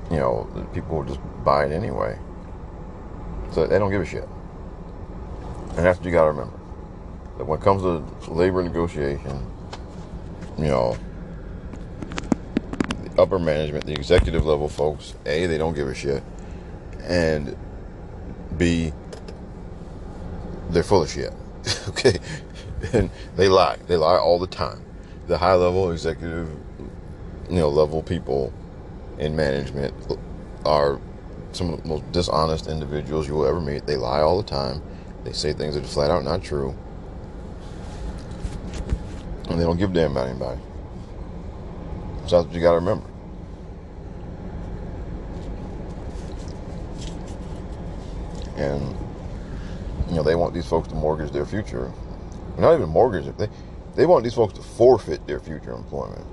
you 0.10 0.18
know 0.18 0.50
people 0.74 0.98
will 0.98 1.06
just 1.06 1.20
buy 1.46 1.66
it 1.66 1.72
anyway. 1.72 2.18
So 3.54 3.68
they 3.68 3.80
don't 3.80 3.92
give 3.92 4.02
a 4.02 4.06
shit. 4.06 4.28
And 5.76 5.86
that's 5.86 6.00
what 6.00 6.06
you 6.06 6.12
got 6.12 6.26
to 6.26 6.32
remember. 6.32 6.61
That 7.42 7.48
when 7.48 7.58
it 7.58 7.64
comes 7.64 7.82
to 7.82 8.32
labor 8.32 8.62
negotiation, 8.62 9.48
you 10.60 10.68
know, 10.68 10.96
the 13.04 13.20
upper 13.20 13.40
management, 13.40 13.84
the 13.88 13.94
executive 13.94 14.46
level 14.46 14.70
folks, 14.70 15.16
A, 15.26 15.48
they 15.48 15.58
don't 15.58 15.74
give 15.74 15.88
a 15.88 15.96
shit. 15.96 16.22
And 17.00 17.58
B, 18.60 18.94
they're 20.70 20.84
full 20.84 21.02
of 21.02 21.10
shit. 21.10 21.34
okay? 21.88 22.20
And 22.94 23.10
they 23.38 23.50
lie. 23.50 23.78
They 23.88 23.98
lie 23.98 24.20
all 24.20 24.38
the 24.38 24.46
time. 24.46 24.86
The 25.26 25.40
high 25.40 25.56
level 25.56 25.92
executive, 25.92 26.48
you 27.50 27.56
know, 27.56 27.70
level 27.70 28.04
people 28.04 28.54
in 29.18 29.36
management 29.36 29.96
are 30.64 31.02
some 31.54 31.74
of 31.74 31.82
the 31.82 31.90
most 31.90 32.12
dishonest 32.12 32.68
individuals 32.68 33.28
you 33.28 33.34
will 33.34 33.48
ever 33.48 33.60
meet. 33.60 33.88
They 33.88 33.98
lie 33.98 34.22
all 34.22 34.38
the 34.40 34.48
time. 34.48 34.80
They 35.24 35.34
say 35.34 35.54
things 35.54 35.74
that 35.74 35.84
are 35.84 35.88
flat 35.88 36.12
out 36.12 36.24
not 36.24 36.44
true. 36.44 36.78
And 39.52 39.60
they 39.60 39.66
don't 39.66 39.78
give 39.78 39.92
a 39.92 39.94
damn 39.94 40.12
about 40.12 40.30
anybody. 40.30 40.62
So 42.28 42.38
that's 42.38 42.48
what 42.48 42.54
you 42.54 42.62
got 42.62 42.72
to 42.72 42.80
remember. 42.80 43.06
And, 48.56 48.96
you 50.08 50.16
know, 50.16 50.24
they 50.24 50.36
want 50.36 50.54
these 50.54 50.66
folks 50.66 50.88
to 50.90 50.96
mortgage 50.96 51.32
their 51.32 51.46
future. 51.46 51.92
Not 52.58 52.76
even 52.76 52.88
mortgage 52.88 53.28
it. 53.28 53.38
They, 53.38 53.50
they 53.96 54.06
want 54.06 54.24
these 54.24 54.36
folks 54.36 54.54
to 54.54 54.62
forfeit 54.62 55.28
their 55.28 55.40
future 55.40 55.74
employment. 55.74 56.26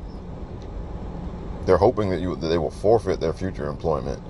They're 1.66 1.76
hoping 1.76 2.10
that 2.10 2.20
you 2.20 2.36
that 2.36 2.46
they 2.46 2.58
will 2.58 2.70
forfeit 2.70 3.20
their 3.20 3.32
future 3.32 3.68
employment 3.68 4.22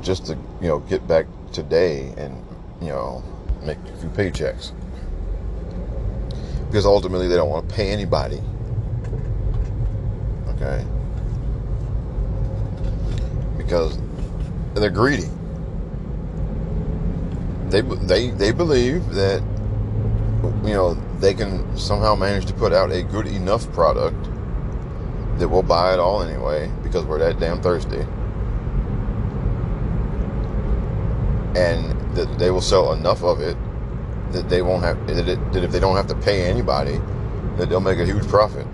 just 0.00 0.26
to 0.26 0.32
you 0.60 0.68
know 0.68 0.80
get 0.80 1.06
back 1.06 1.26
today 1.52 2.12
and 2.16 2.44
you 2.80 2.88
know 2.88 3.22
make 3.62 3.78
a 3.78 3.96
few 3.98 4.08
paychecks 4.10 4.72
because 6.68 6.84
ultimately 6.84 7.28
they 7.28 7.36
don't 7.36 7.48
want 7.48 7.68
to 7.68 7.74
pay 7.74 7.90
anybody. 7.90 8.40
Okay, 10.50 10.84
because 13.56 13.98
they're 14.74 14.90
greedy. 14.90 15.28
They 17.70 17.80
they 17.80 18.30
they 18.30 18.52
believe 18.52 19.08
that 19.14 19.42
you 20.62 20.74
know 20.74 20.94
they 21.20 21.34
can 21.34 21.76
somehow 21.76 22.14
manage 22.14 22.46
to 22.46 22.54
put 22.54 22.72
out 22.72 22.92
a 22.92 23.02
good 23.02 23.26
enough 23.26 23.70
product 23.72 24.28
that 25.38 25.48
we'll 25.48 25.62
buy 25.62 25.94
it 25.94 25.98
all 25.98 26.22
anyway 26.22 26.70
because 26.82 27.04
we're 27.04 27.18
that 27.18 27.40
damn 27.40 27.62
thirsty. 27.62 28.04
And 31.58 32.14
that 32.14 32.38
they 32.38 32.50
will 32.50 32.60
sell 32.60 32.92
enough 32.92 33.22
of 33.22 33.40
it 33.40 33.56
that 34.32 34.48
they 34.48 34.62
won't 34.62 34.84
have 34.84 35.06
that, 35.06 35.28
it, 35.28 35.52
that 35.52 35.64
if 35.64 35.70
they 35.72 35.80
don't 35.80 35.96
have 35.96 36.06
to 36.08 36.14
pay 36.14 36.44
anybody, 36.46 37.00
that 37.56 37.68
they'll 37.68 37.80
make 37.80 37.98
a 37.98 38.06
huge 38.06 38.26
profit. 38.28 38.66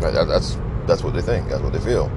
That, 0.00 0.26
that's 0.26 0.58
that's 0.86 1.02
what 1.02 1.14
they 1.14 1.22
think. 1.22 1.48
That's 1.48 1.62
what 1.62 1.72
they 1.72 1.80
feel. 1.80 2.10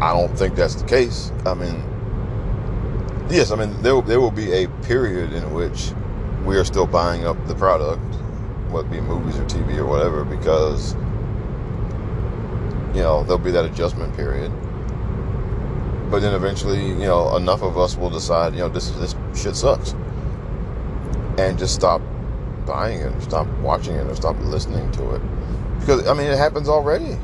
I 0.00 0.12
don't 0.12 0.36
think 0.36 0.54
that's 0.54 0.76
the 0.76 0.86
case. 0.86 1.30
I 1.44 1.54
mean, 1.54 1.84
yes, 3.30 3.50
I 3.50 3.56
mean 3.56 3.80
there 3.82 4.00
there 4.02 4.20
will 4.20 4.30
be 4.30 4.52
a 4.52 4.68
period 4.82 5.32
in 5.32 5.52
which 5.52 5.92
we 6.44 6.56
are 6.56 6.64
still 6.64 6.86
buying 6.86 7.26
up 7.26 7.36
the 7.46 7.54
product 7.54 8.02
whether 8.70 8.88
it 8.88 8.90
be 8.92 9.00
movies 9.00 9.36
or 9.36 9.44
TV 9.44 9.78
or 9.78 9.86
whatever, 9.86 10.24
because 10.24 10.94
you 12.94 13.02
know 13.02 13.22
there'll 13.24 13.38
be 13.38 13.50
that 13.50 13.64
adjustment 13.64 14.14
period. 14.16 14.52
But 16.10 16.20
then 16.20 16.34
eventually, 16.34 16.88
you 16.88 17.06
know, 17.06 17.36
enough 17.36 17.62
of 17.62 17.78
us 17.78 17.96
will 17.96 18.10
decide, 18.10 18.54
you 18.54 18.60
know, 18.60 18.68
this 18.68 18.90
this 18.92 19.14
shit 19.34 19.54
sucks, 19.54 19.92
and 21.38 21.58
just 21.58 21.74
stop 21.74 22.02
buying 22.66 23.00
it, 23.00 23.14
or 23.14 23.20
stop 23.20 23.46
watching 23.58 23.94
it, 23.94 24.06
or 24.06 24.14
stop 24.14 24.36
listening 24.40 24.90
to 24.92 25.14
it, 25.14 25.22
because 25.78 26.06
I 26.08 26.14
mean 26.14 26.26
it 26.26 26.38
happens 26.38 26.68
already. 26.68 27.16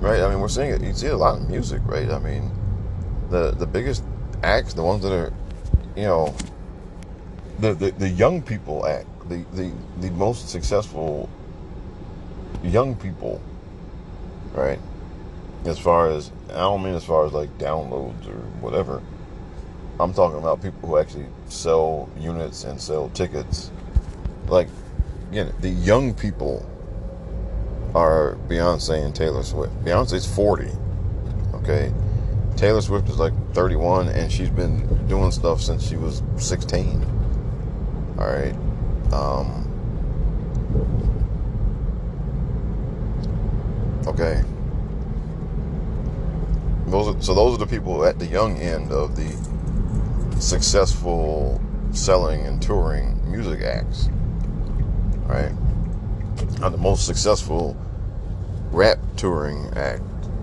Right, 0.00 0.20
I 0.20 0.28
mean, 0.28 0.40
we're 0.40 0.48
seeing 0.48 0.70
it. 0.70 0.82
You 0.82 0.92
see 0.94 1.08
a 1.08 1.16
lot 1.16 1.38
in 1.38 1.48
music, 1.48 1.80
right? 1.84 2.10
I 2.10 2.18
mean, 2.18 2.50
the 3.30 3.50
the 3.52 3.66
biggest 3.66 4.04
acts, 4.42 4.74
the 4.74 4.82
ones 4.82 5.02
that 5.02 5.12
are 5.12 5.32
you 5.96 6.04
know, 6.04 6.34
the, 7.58 7.74
the, 7.74 7.90
the 7.92 8.08
young 8.08 8.42
people 8.42 8.86
act, 8.86 9.06
the, 9.28 9.44
the, 9.52 9.72
the 10.00 10.10
most 10.12 10.48
successful 10.48 11.28
young 12.62 12.94
people, 12.96 13.40
right? 14.52 14.78
As 15.64 15.78
far 15.78 16.10
as, 16.10 16.30
I 16.50 16.58
don't 16.58 16.82
mean 16.82 16.94
as 16.94 17.04
far 17.04 17.26
as 17.26 17.32
like 17.32 17.56
downloads 17.58 18.26
or 18.28 18.38
whatever. 18.60 19.02
I'm 20.00 20.12
talking 20.12 20.38
about 20.38 20.62
people 20.62 20.88
who 20.88 20.98
actually 20.98 21.26
sell 21.46 22.08
units 22.18 22.64
and 22.64 22.80
sell 22.80 23.08
tickets. 23.10 23.70
Like, 24.48 24.68
again, 25.30 25.52
the 25.60 25.68
young 25.68 26.14
people 26.14 26.68
are 27.94 28.36
Beyonce 28.48 29.04
and 29.04 29.14
Taylor 29.14 29.42
Swift. 29.42 29.72
Beyonce's 29.84 30.26
40, 30.34 30.70
okay? 31.54 31.92
Taylor 32.56 32.80
Swift 32.80 33.08
is 33.08 33.18
like 33.18 33.32
31 33.54 34.08
and 34.08 34.30
she's 34.30 34.50
been 34.50 35.06
doing 35.08 35.30
stuff 35.30 35.60
since 35.60 35.86
she 35.86 35.96
was 35.96 36.22
16. 36.36 37.04
All 38.18 38.26
right. 38.26 38.54
Um, 39.12 39.61
okay. 44.06 44.42
Those 46.86 47.14
are, 47.14 47.22
so 47.22 47.34
those 47.34 47.54
are 47.54 47.58
the 47.58 47.66
people 47.66 48.04
at 48.04 48.18
the 48.18 48.26
young 48.26 48.58
end 48.58 48.92
of 48.92 49.16
the 49.16 50.40
successful 50.40 51.60
selling 51.92 52.46
and 52.46 52.60
touring 52.60 53.18
music 53.30 53.62
acts. 53.62 54.08
Right? 55.26 55.52
Now 56.60 56.68
the 56.68 56.78
most 56.78 57.06
successful 57.06 57.76
rap 58.70 58.98
touring 59.16 59.72
act 59.76 60.02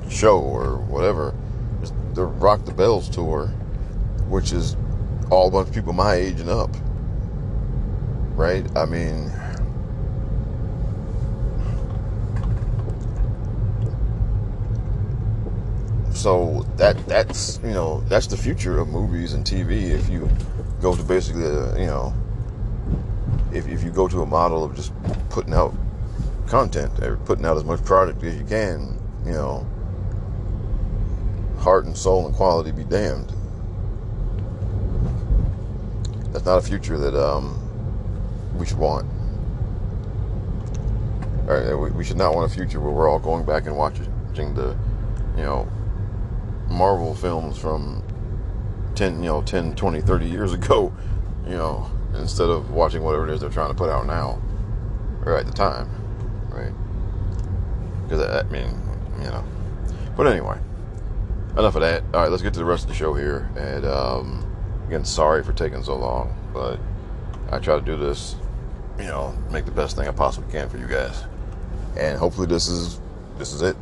show 0.09 0.39
or 0.39 0.77
whatever 0.77 1.35
the 2.13 2.25
Rock 2.25 2.65
the 2.65 2.73
Bells 2.73 3.09
tour, 3.09 3.47
which 4.27 4.51
is 4.51 4.75
all 5.29 5.47
a 5.47 5.51
bunch 5.51 5.69
of 5.69 5.73
people 5.73 5.93
my 5.93 6.15
age 6.15 6.39
and 6.39 6.49
up. 6.49 6.75
Right? 8.35 8.65
I 8.75 8.85
mean, 8.85 9.31
so 16.19 16.65
that 16.75 16.97
that's 17.07 17.61
you 17.63 17.71
know 17.71 18.01
that's 18.01 18.27
the 18.27 18.35
future 18.35 18.77
of 18.77 18.89
movies 18.89 19.33
and 19.33 19.45
TV. 19.45 19.91
If 19.91 20.09
you 20.09 20.29
go 20.81 20.93
to 20.93 21.01
basically 21.01 21.45
a, 21.45 21.79
you 21.79 21.85
know 21.85 22.13
if 23.53 23.67
if 23.69 23.83
you 23.83 23.89
go 23.89 24.09
to 24.09 24.21
a 24.21 24.25
model 24.25 24.65
of 24.65 24.75
just 24.75 24.91
putting 25.29 25.53
out 25.53 25.73
content 26.47 26.99
or 27.01 27.15
putting 27.15 27.45
out 27.45 27.55
as 27.55 27.63
much 27.63 27.83
product 27.85 28.21
as 28.23 28.35
you 28.35 28.43
can, 28.43 28.99
you 29.25 29.31
know 29.31 29.65
heart 31.59 31.85
and 31.85 31.97
soul 31.97 32.25
and 32.25 32.35
quality 32.35 32.71
be 32.71 32.83
damned. 32.83 33.33
That's 36.33 36.45
not 36.45 36.57
a 36.57 36.61
future 36.61 36.97
that 36.97 37.15
um, 37.15 37.57
we 38.57 38.65
should 38.65 38.77
want. 38.77 39.07
All 41.47 41.55
right, 41.55 41.73
we, 41.73 41.91
we 41.91 42.03
should 42.03 42.17
not 42.17 42.35
want 42.35 42.51
a 42.51 42.53
future 42.53 42.79
where 42.79 42.91
we're 42.91 43.09
all 43.09 43.19
going 43.19 43.45
back 43.45 43.65
and 43.65 43.75
watching 43.75 44.05
the, 44.35 44.77
you 45.35 45.43
know, 45.43 45.67
Marvel 46.69 47.15
films 47.15 47.57
from 47.57 48.03
10, 48.95 49.23
you 49.23 49.29
know, 49.29 49.41
10, 49.41 49.75
20, 49.75 50.01
30 50.01 50.25
years 50.25 50.53
ago, 50.59 50.93
you 51.45 51.53
know, 51.55 51.89
instead 52.15 52.49
of 52.49 52.71
watching 52.71 53.03
whatever 53.03 53.27
it 53.27 53.33
is 53.33 53.41
they're 53.41 53.49
trying 53.49 53.69
to 53.69 53.75
put 53.75 53.89
out 53.89 54.05
now 54.05 54.41
or 55.25 55.37
at 55.37 55.45
the 55.45 55.51
time, 55.51 55.89
right? 56.49 56.73
Because, 58.03 58.21
I 58.21 58.43
mean, 58.49 58.79
you 59.19 59.25
know. 59.25 59.43
But 60.15 60.27
anyway, 60.27 60.57
enough 61.57 61.75
of 61.75 61.81
that. 61.81 62.03
All 62.13 62.21
right, 62.21 62.31
let's 62.31 62.41
get 62.43 62.53
to 62.53 62.59
the 62.59 62.65
rest 62.65 62.83
of 62.83 62.89
the 62.89 62.95
show 62.95 63.13
here. 63.13 63.49
And, 63.55 63.85
um, 63.85 64.45
again, 64.87 65.05
sorry 65.05 65.43
for 65.43 65.53
taking 65.53 65.83
so 65.83 65.95
long, 65.95 66.35
but 66.53 66.79
I 67.51 67.59
try 67.59 67.75
to 67.77 67.85
do 67.85 67.95
this, 67.95 68.35
you 68.97 69.05
know, 69.05 69.37
make 69.51 69.65
the 69.65 69.71
best 69.71 69.95
thing 69.95 70.07
I 70.07 70.11
possibly 70.11 70.51
can 70.51 70.69
for 70.69 70.77
you 70.77 70.87
guys. 70.87 71.23
And 71.97 72.17
hopefully 72.17 72.47
this 72.47 72.67
is 72.67 72.99
this 73.37 73.53
is 73.53 73.61
it. 73.61 73.75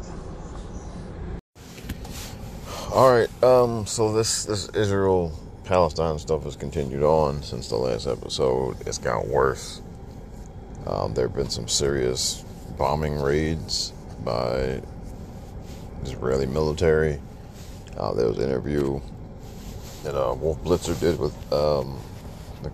All 2.94 3.12
right, 3.12 3.44
um, 3.44 3.86
so 3.86 4.14
this 4.14 4.46
this 4.46 4.70
Israel 4.70 5.38
Palestine 5.66 6.18
stuff 6.20 6.44
has 6.44 6.56
continued 6.56 7.04
on 7.04 7.44
since 7.44 7.68
the 7.68 7.76
last 7.76 8.08
episode. 8.08 8.78
It's 8.88 8.98
gotten 8.98 9.30
worse. 9.30 9.82
Um, 10.86 11.14
there 11.14 11.28
have 11.28 11.36
been 11.36 11.50
some 11.50 11.68
serious 11.68 12.46
bombing 12.78 13.20
raids 13.20 13.92
by 14.24 14.82
Israeli 16.06 16.46
military. 16.46 17.20
Uh, 17.98 18.14
there 18.14 18.28
was 18.28 18.38
an 18.38 18.46
interview 18.46 19.02
that 20.04 20.16
uh, 20.16 20.34
Wolf 20.34 20.64
Blitzer 20.64 20.98
did 20.98 21.20
with 21.20 21.34
um, 21.52 22.00
the, 22.64 22.72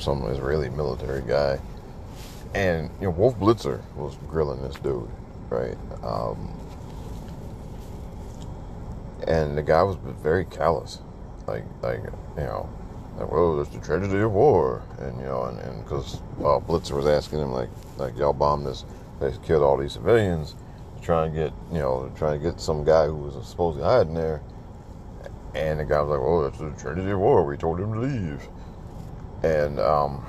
some 0.00 0.24
Israeli 0.24 0.68
military 0.68 1.22
guy, 1.22 1.60
and 2.56 2.90
you 3.00 3.06
know 3.06 3.10
Wolf 3.10 3.38
Blitzer 3.38 3.80
was 3.94 4.16
grilling 4.28 4.60
this 4.62 4.74
dude, 4.80 5.08
right? 5.48 5.78
Um, 6.02 6.57
and 9.28 9.56
the 9.58 9.62
guy 9.62 9.82
was 9.82 9.96
very 10.22 10.46
callous, 10.46 11.00
like 11.46 11.64
like 11.82 12.00
you 12.36 12.42
know, 12.42 12.68
like 13.18 13.30
well, 13.30 13.56
there's 13.56 13.68
the 13.68 13.78
tragedy 13.78 14.18
of 14.18 14.32
war, 14.32 14.82
and 14.98 15.16
you 15.18 15.26
know, 15.26 15.44
and 15.44 15.84
because 15.84 16.16
uh, 16.38 16.58
Blitzer 16.58 16.96
was 16.96 17.06
asking 17.06 17.40
him 17.40 17.52
like 17.52 17.68
like 17.98 18.16
y'all 18.16 18.32
bombed 18.32 18.66
this, 18.66 18.84
they 19.20 19.30
killed 19.44 19.62
all 19.62 19.76
these 19.76 19.92
civilians, 19.92 20.56
trying 21.02 21.32
to 21.32 21.38
get 21.38 21.52
you 21.70 21.78
know 21.78 22.10
trying 22.16 22.40
to 22.40 22.50
get 22.50 22.58
some 22.58 22.84
guy 22.84 23.06
who 23.06 23.16
was 23.16 23.46
supposedly 23.46 23.86
hiding 23.86 24.14
there, 24.14 24.40
and 25.54 25.78
the 25.78 25.84
guy 25.84 26.00
was 26.00 26.08
like, 26.08 26.20
well, 26.20 26.42
that's 26.42 26.58
the 26.58 26.70
tragedy 26.82 27.10
of 27.10 27.18
war. 27.18 27.44
We 27.44 27.58
told 27.58 27.78
him 27.78 27.92
to 27.92 28.00
leave, 28.00 28.48
and 29.44 29.78
um. 29.78 30.26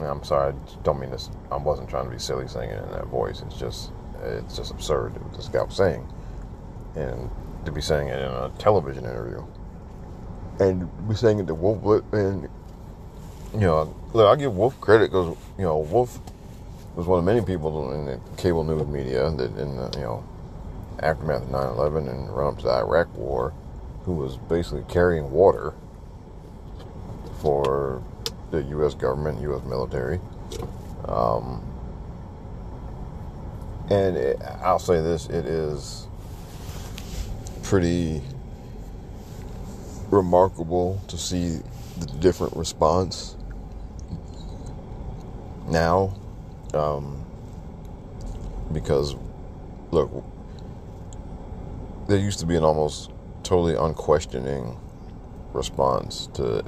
I'm 0.00 0.22
sorry, 0.22 0.54
I 0.54 0.82
don't 0.84 1.00
mean 1.00 1.10
this. 1.10 1.28
I 1.50 1.56
wasn't 1.56 1.90
trying 1.90 2.04
to 2.04 2.10
be 2.12 2.20
silly 2.20 2.46
saying 2.46 2.70
it 2.70 2.84
in 2.84 2.92
that 2.92 3.08
voice. 3.08 3.42
It's 3.44 3.58
just, 3.58 3.90
it's 4.22 4.56
just 4.56 4.70
absurd 4.70 5.20
what 5.20 5.34
this 5.34 5.48
guy 5.48 5.64
was 5.64 5.74
saying, 5.74 6.06
and 6.94 7.28
to 7.64 7.72
be 7.72 7.80
saying 7.80 8.08
it 8.08 8.18
in 8.18 8.30
a 8.30 8.50
television 8.58 9.04
interview, 9.04 9.44
and 10.60 11.08
be 11.08 11.14
saying 11.14 11.38
it 11.38 11.46
to 11.46 11.54
Wolf 11.54 12.02
and 12.12 12.48
you 13.54 13.60
know, 13.60 13.94
look, 14.12 14.26
I 14.28 14.36
give 14.36 14.54
Wolf 14.54 14.78
credit 14.80 15.10
because 15.10 15.36
you 15.56 15.64
know 15.64 15.78
Wolf 15.78 16.18
was 16.96 17.06
one 17.06 17.18
of 17.18 17.24
many 17.24 17.40
people 17.40 17.92
in 17.92 18.06
the 18.06 18.20
cable 18.36 18.64
news 18.64 18.86
media 18.86 19.30
that 19.30 19.56
in 19.56 19.76
the 19.76 19.90
you 19.96 20.02
know 20.02 20.24
aftermath 21.00 21.42
of 21.42 21.48
9/11 21.48 22.10
and 22.10 22.36
run 22.36 22.54
up 22.54 22.58
to 22.58 22.64
the 22.64 22.72
Iraq 22.72 23.14
War, 23.16 23.52
who 24.04 24.14
was 24.14 24.36
basically 24.36 24.84
carrying 24.88 25.30
water 25.30 25.74
for 27.40 28.02
the 28.50 28.62
U.S. 28.64 28.94
government, 28.94 29.40
U.S. 29.42 29.62
military. 29.64 30.20
Um, 31.04 31.62
and 33.90 34.16
it, 34.16 34.42
I'll 34.60 34.78
say 34.78 35.00
this: 35.00 35.26
it 35.26 35.46
is 35.46 36.07
pretty 37.68 38.22
remarkable 40.08 40.98
to 41.06 41.18
see 41.18 41.60
the 41.98 42.06
different 42.18 42.56
response 42.56 43.36
now, 45.68 46.14
um, 46.72 47.26
because 48.72 49.16
look, 49.90 50.10
there 52.06 52.16
used 52.16 52.38
to 52.38 52.46
be 52.46 52.56
an 52.56 52.64
almost 52.64 53.10
totally 53.42 53.74
unquestioning 53.74 54.74
response 55.52 56.26
to 56.32 56.62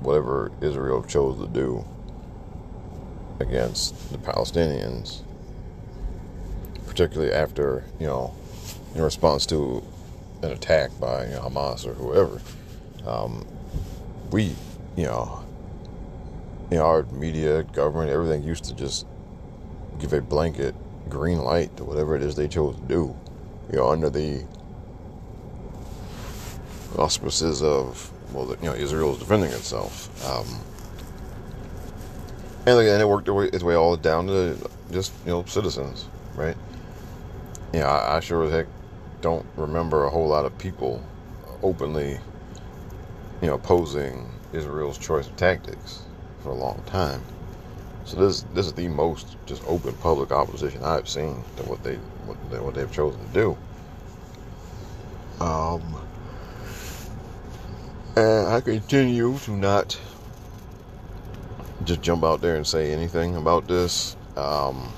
whatever 0.00 0.50
Israel 0.60 1.04
chose 1.04 1.38
to 1.38 1.46
do 1.46 1.84
against 3.38 4.10
the 4.10 4.18
Palestinians, 4.18 5.20
particularly 6.88 7.32
after, 7.32 7.84
you 8.00 8.06
know, 8.08 8.34
in 8.96 9.00
response 9.00 9.46
to 9.46 9.80
an 10.44 10.52
attack 10.52 10.90
by 11.00 11.24
you 11.24 11.32
know, 11.32 11.40
Hamas 11.40 11.86
or 11.86 11.94
whoever. 11.94 12.40
Um, 13.06 13.46
we, 14.30 14.54
you 14.96 15.04
know, 15.04 15.44
you 16.70 16.78
know, 16.78 16.84
our 16.84 17.04
media, 17.04 17.62
government, 17.62 18.10
everything 18.10 18.42
used 18.42 18.64
to 18.64 18.74
just 18.74 19.06
give 19.98 20.12
a 20.12 20.20
blanket 20.20 20.74
green 21.08 21.38
light 21.38 21.76
to 21.76 21.84
whatever 21.84 22.16
it 22.16 22.22
is 22.22 22.34
they 22.34 22.48
chose 22.48 22.76
to 22.76 22.82
do, 22.82 23.16
you 23.70 23.78
know, 23.78 23.90
under 23.90 24.10
the 24.10 24.44
auspices 26.96 27.62
of 27.62 28.10
well, 28.32 28.48
you 28.60 28.66
know, 28.66 28.74
Israel 28.74 29.12
is 29.12 29.18
defending 29.18 29.50
itself. 29.50 30.08
Um, 30.28 30.46
and 32.66 32.78
again, 32.78 33.00
it 33.00 33.08
worked 33.08 33.28
its 33.28 33.62
way 33.62 33.74
all 33.74 33.96
down 33.96 34.26
to 34.26 34.56
just 34.90 35.12
you 35.24 35.32
know 35.32 35.44
citizens, 35.44 36.06
right? 36.34 36.56
Yeah, 37.72 37.78
you 37.78 37.80
know, 37.80 37.86
I, 37.86 38.16
I 38.16 38.20
sure 38.20 38.44
as 38.44 38.52
heck 38.52 38.66
don't 39.24 39.46
remember 39.56 40.04
a 40.04 40.10
whole 40.10 40.28
lot 40.28 40.44
of 40.44 40.56
people 40.58 41.02
openly, 41.62 42.18
you 43.40 43.46
know, 43.48 43.54
opposing 43.54 44.28
Israel's 44.52 44.98
choice 44.98 45.26
of 45.26 45.34
tactics 45.36 46.02
for 46.42 46.50
a 46.50 46.54
long 46.54 46.82
time. 46.84 47.22
So 48.04 48.18
this 48.18 48.42
this 48.52 48.66
is 48.66 48.74
the 48.74 48.86
most 48.88 49.38
just 49.46 49.62
open 49.66 49.94
public 49.94 50.30
opposition 50.30 50.84
I've 50.84 51.08
seen 51.08 51.42
to 51.56 51.62
what 51.62 51.82
they 51.82 51.94
what, 52.26 52.36
they, 52.50 52.58
what 52.58 52.74
they've 52.74 52.92
chosen 52.92 53.18
to 53.26 53.32
do. 53.32 53.56
Um, 55.40 55.82
and 58.16 58.48
I 58.48 58.60
continue 58.60 59.38
to 59.38 59.52
not 59.52 59.98
just 61.84 62.02
jump 62.02 62.24
out 62.24 62.42
there 62.42 62.56
and 62.56 62.66
say 62.66 62.92
anything 62.92 63.36
about 63.36 63.68
this. 63.68 64.18
Um, 64.36 64.92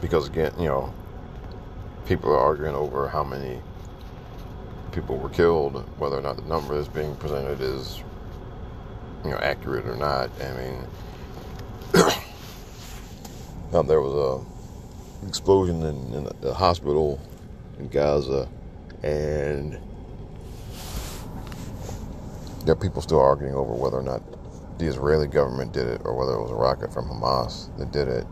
because 0.00 0.28
again, 0.28 0.52
you 0.58 0.68
know, 0.68 0.92
people 2.06 2.30
are 2.30 2.38
arguing 2.38 2.74
over 2.74 3.08
how 3.08 3.24
many 3.24 3.60
people 4.92 5.16
were 5.16 5.28
killed, 5.28 5.84
whether 5.98 6.16
or 6.16 6.22
not 6.22 6.36
the 6.36 6.42
number 6.42 6.74
that's 6.74 6.88
being 6.88 7.14
presented 7.16 7.60
is, 7.60 8.02
you 9.24 9.30
know, 9.30 9.38
accurate 9.38 9.86
or 9.86 9.96
not. 9.96 10.30
I 10.40 10.52
mean, 10.54 10.84
um, 13.72 13.86
there 13.86 14.00
was 14.00 14.14
a 14.14 15.26
explosion 15.26 15.82
in, 15.82 16.14
in 16.14 16.28
the 16.40 16.54
hospital 16.54 17.20
in 17.78 17.88
Gaza 17.88 18.48
and 19.02 19.78
there 22.64 22.72
are 22.72 22.76
people 22.76 23.02
still 23.02 23.20
arguing 23.20 23.54
over 23.54 23.72
whether 23.72 23.96
or 23.96 24.02
not 24.02 24.22
the 24.78 24.86
Israeli 24.86 25.26
government 25.26 25.72
did 25.72 25.86
it 25.86 26.02
or 26.04 26.14
whether 26.14 26.32
it 26.32 26.40
was 26.40 26.50
a 26.50 26.54
rocket 26.54 26.92
from 26.92 27.06
Hamas 27.08 27.76
that 27.78 27.92
did 27.92 28.08
it. 28.08 28.26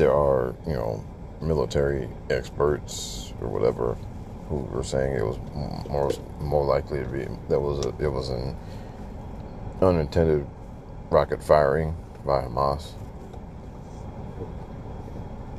There 0.00 0.14
are, 0.14 0.54
you 0.66 0.72
know, 0.72 1.04
military 1.42 2.08
experts 2.30 3.34
or 3.38 3.48
whatever 3.48 3.98
who 4.48 4.60
were 4.72 4.82
saying 4.82 5.14
it 5.14 5.22
was 5.22 5.36
more 5.90 6.10
more 6.40 6.64
likely 6.64 7.00
to 7.00 7.04
be 7.04 7.26
that 7.50 7.60
was 7.60 7.84
a, 7.84 7.90
it 8.02 8.08
was 8.08 8.30
an 8.30 8.56
unintended 9.82 10.46
rocket 11.10 11.42
firing 11.42 11.94
by 12.24 12.40
Hamas. 12.40 12.92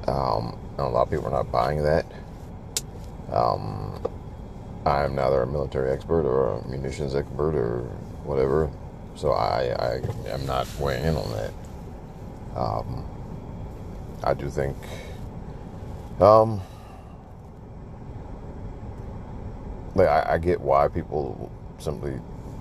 Um, 0.08 0.58
a 0.80 0.89
lot 0.89 1.04
of 1.04 1.12
people 1.12 1.27
are 1.27 1.43
not 1.43 1.51
buying 1.51 1.84
that. 1.84 2.08
Um, 3.32 4.01
I'm 4.88 5.13
neither 5.13 5.43
a 5.43 5.45
military 5.45 5.91
expert 5.91 6.25
or 6.25 6.58
a 6.58 6.67
munitions 6.67 7.13
expert 7.13 7.54
or 7.54 7.82
whatever, 8.23 8.71
so 9.15 9.34
I, 9.34 9.75
I 9.77 10.01
am 10.32 10.47
not 10.47 10.67
weighing 10.80 11.06
in 11.06 11.15
on 11.15 11.32
that. 11.32 11.54
Um, 12.56 13.06
I 14.23 14.34
do 14.34 14.49
think, 14.49 14.77
um, 16.19 16.62
like 19.95 20.07
I, 20.07 20.34
I, 20.34 20.38
get 20.38 20.62
why 20.62 20.88
people 20.88 21.51
simply, 21.79 22.12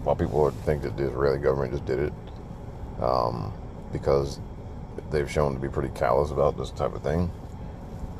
why 0.04 0.14
people 0.14 0.50
think 0.64 0.82
that 0.82 0.96
the 0.96 1.08
Israeli 1.08 1.38
government 1.38 1.72
just 1.72 1.84
did 1.84 1.98
it, 1.98 2.12
um, 3.02 3.52
because 3.92 4.40
they've 5.10 5.30
shown 5.30 5.52
to 5.54 5.60
be 5.60 5.68
pretty 5.68 5.90
callous 5.94 6.30
about 6.30 6.56
this 6.56 6.70
type 6.70 6.94
of 6.94 7.02
thing. 7.02 7.30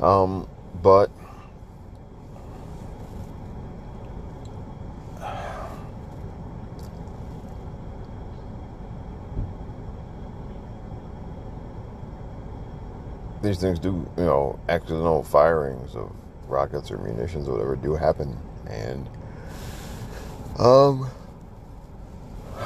Um, 0.01 0.47
but 0.83 1.11
these 13.51 13.61
things 13.61 13.81
do, 13.81 14.09
you 14.17 14.25
know, 14.25 14.61
accidental 14.69 15.25
firings 15.25 15.97
of 15.97 16.13
rockets 16.47 16.93
or 16.93 16.99
munitions 16.99 17.49
or 17.49 17.53
whatever 17.53 17.75
do 17.75 17.97
happen, 17.97 18.39
and 18.69 19.09
um, 20.57 21.11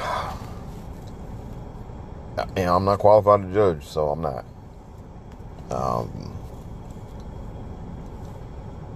and 2.56 2.68
I'm 2.68 2.84
not 2.84 2.98
qualified 2.98 3.48
to 3.48 3.54
judge, 3.54 3.86
so 3.86 4.10
I'm 4.10 4.20
not. 4.20 4.44
Um, 5.70 6.36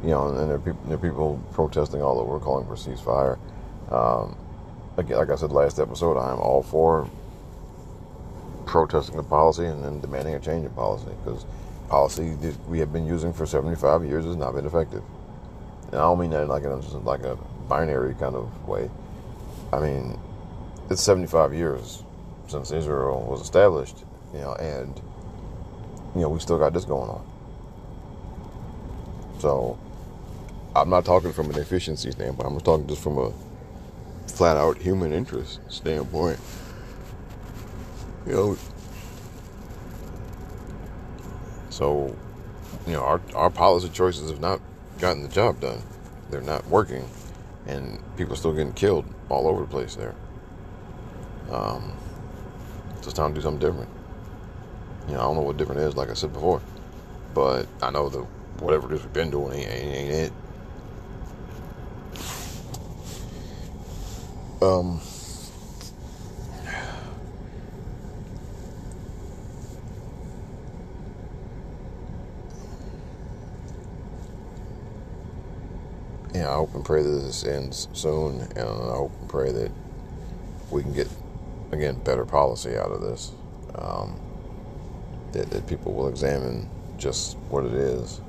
you 0.03 0.11
know, 0.11 0.29
and 0.29 0.51
there 0.51 0.57
are 0.57 0.61
people, 0.61 0.81
there 0.85 0.96
are 0.96 1.01
people 1.01 1.42
protesting 1.55 2.03
all 2.03 2.20
over, 2.20 2.38
calling 2.38 2.66
for 2.66 2.74
ceasefire. 2.74 3.38
Um, 3.90 4.37
again, 4.98 5.16
like 5.16 5.31
I 5.31 5.37
said 5.37 5.53
last 5.53 5.81
episode, 5.81 6.18
I'm 6.18 6.38
all 6.38 6.62
for 6.62 7.09
protesting 8.66 9.16
the 9.16 9.22
policy 9.22 9.64
and 9.64 9.83
then 9.83 10.01
demanding 10.01 10.35
a 10.35 10.38
change 10.38 10.66
in 10.66 10.72
policy 10.72 11.11
because 11.24 11.46
policy 11.88 12.35
that 12.37 12.68
we 12.68 12.79
have 12.79 12.92
been 12.92 13.07
using 13.07 13.33
for 13.33 13.46
75 13.46 14.05
years 14.05 14.24
has 14.24 14.37
not 14.37 14.55
been 14.55 14.66
effective. 14.66 15.03
And 15.87 15.96
I 15.96 15.98
don't 15.98 16.20
mean 16.20 16.31
that 16.31 16.46
like 16.48 16.62
in 16.62 17.05
like 17.05 17.24
a 17.24 17.37
binary 17.68 18.14
kind 18.14 18.35
of 18.35 18.68
way. 18.68 18.90
I 19.72 19.81
mean, 19.81 20.18
it's 20.90 21.03
75 21.03 21.55
years 21.55 22.03
since 22.46 22.70
Israel 22.70 23.27
was 23.29 23.40
established, 23.40 24.05
you 24.33 24.40
know, 24.40 24.55
and 24.55 25.01
you 26.14 26.22
know 26.22 26.29
we 26.29 26.38
still 26.38 26.59
got 26.59 26.72
this 26.72 26.85
going 26.85 27.11
on. 27.11 27.27
So 29.38 29.79
I'm 30.74 30.90
not 30.90 31.05
talking 31.05 31.33
from 31.33 31.51
an 31.51 31.59
efficiency 31.59 32.11
standpoint. 32.11 32.46
I'm 32.46 32.55
just 32.55 32.64
talking 32.64 32.87
just 32.87 33.03
from 33.03 33.18
a 33.18 33.33
flat 34.27 34.57
out 34.57 34.79
human 34.79 35.12
interest 35.12 35.61
standpoint. 35.68 36.38
You 38.27 38.33
know, 38.33 38.59
so 41.79 42.12
you 42.88 42.93
know 42.93 43.03
our 43.03 43.21
our 43.37 43.51
policy 43.51 43.88
choices 43.88 44.31
have 44.31 44.41
not 44.41 44.61
gotten 44.99 45.23
the 45.23 45.29
job 45.29 45.61
done. 45.61 45.81
They're 46.29 46.41
not 46.41 46.67
working, 46.67 47.09
and 47.69 48.01
people 48.17 48.33
are 48.33 48.37
still 48.37 48.53
getting 48.53 48.73
killed 48.73 49.05
all 49.29 49.47
over 49.47 49.61
the 49.61 49.69
place 49.69 49.95
there. 49.95 50.17
Um, 51.53 51.93
it's 52.97 53.12
time 53.12 53.33
to 53.33 53.38
do 53.38 53.43
something 53.43 53.61
different. 53.61 53.88
You 55.07 55.14
know, 55.14 55.21
I 55.21 55.23
don't 55.23 55.37
know 55.37 55.43
what 55.43 55.57
different 55.57 55.81
is, 55.83 55.97
like 55.97 56.11
I 56.11 56.14
said 56.14 56.33
before, 56.33 56.61
but 57.33 57.69
I 57.81 57.91
know 57.91 58.09
that 58.09 58.23
whatever 58.61 58.93
it 58.93 58.97
is 58.97 59.05
we've 59.05 59.12
been 59.12 59.31
doing 59.31 59.53
ain't, 59.53 59.71
ain't, 59.71 59.95
ain't 59.95 60.12
it. 60.12 60.33
Um, 64.61 65.01
yeah, 76.38 76.51
I 76.51 76.55
hope 76.55 76.72
and 76.74 76.85
pray 76.85 77.03
that 77.03 77.09
this 77.09 77.44
ends 77.44 77.88
soon, 77.92 78.40
and 78.40 78.61
I 78.61 78.94
hope 78.94 79.12
and 79.20 79.29
pray 79.29 79.51
that 79.51 79.72
we 80.70 80.83
can 80.83 80.92
get 80.92 81.09
again 81.72 81.98
better 82.05 82.24
policy 82.24 82.77
out 82.77 82.92
of 82.92 83.01
this. 83.01 83.33
Um, 83.74 84.20
that, 85.33 85.51
that 85.51 85.66
people 85.66 85.92
will 85.92 86.09
examine 86.09 86.70
just 86.96 87.37
what 87.51 87.64
it 87.66 87.74
is 87.74 88.20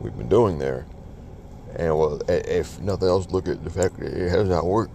we've 0.00 0.16
been 0.16 0.30
doing 0.30 0.58
there, 0.58 0.86
and 1.76 1.96
well, 1.98 2.22
if 2.26 2.80
nothing 2.80 3.08
else, 3.08 3.28
look 3.28 3.46
at 3.48 3.62
the 3.64 3.70
fact 3.70 3.98
that 3.98 4.12
it 4.12 4.30
has 4.30 4.48
not 4.48 4.64
worked. 4.64 4.92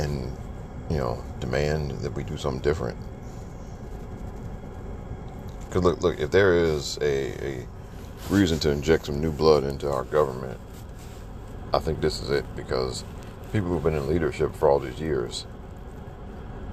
And 0.00 0.36
you 0.90 0.96
know, 0.96 1.22
demand 1.38 1.92
that 1.92 2.12
we 2.14 2.24
do 2.24 2.36
something 2.36 2.62
different. 2.62 2.98
Because 5.72 5.84
look, 5.84 6.02
look, 6.02 6.20
if 6.20 6.30
there 6.30 6.52
is 6.52 6.98
a, 7.00 7.62
a 7.62 7.66
reason 8.28 8.58
to 8.58 8.70
inject 8.70 9.06
some 9.06 9.22
new 9.22 9.32
blood 9.32 9.64
into 9.64 9.90
our 9.90 10.04
government, 10.04 10.60
I 11.72 11.78
think 11.78 12.02
this 12.02 12.20
is 12.20 12.28
it. 12.28 12.44
Because 12.54 13.04
people 13.54 13.70
who've 13.70 13.82
been 13.82 13.94
in 13.94 14.06
leadership 14.06 14.54
for 14.54 14.68
all 14.68 14.78
these 14.78 15.00
years, 15.00 15.46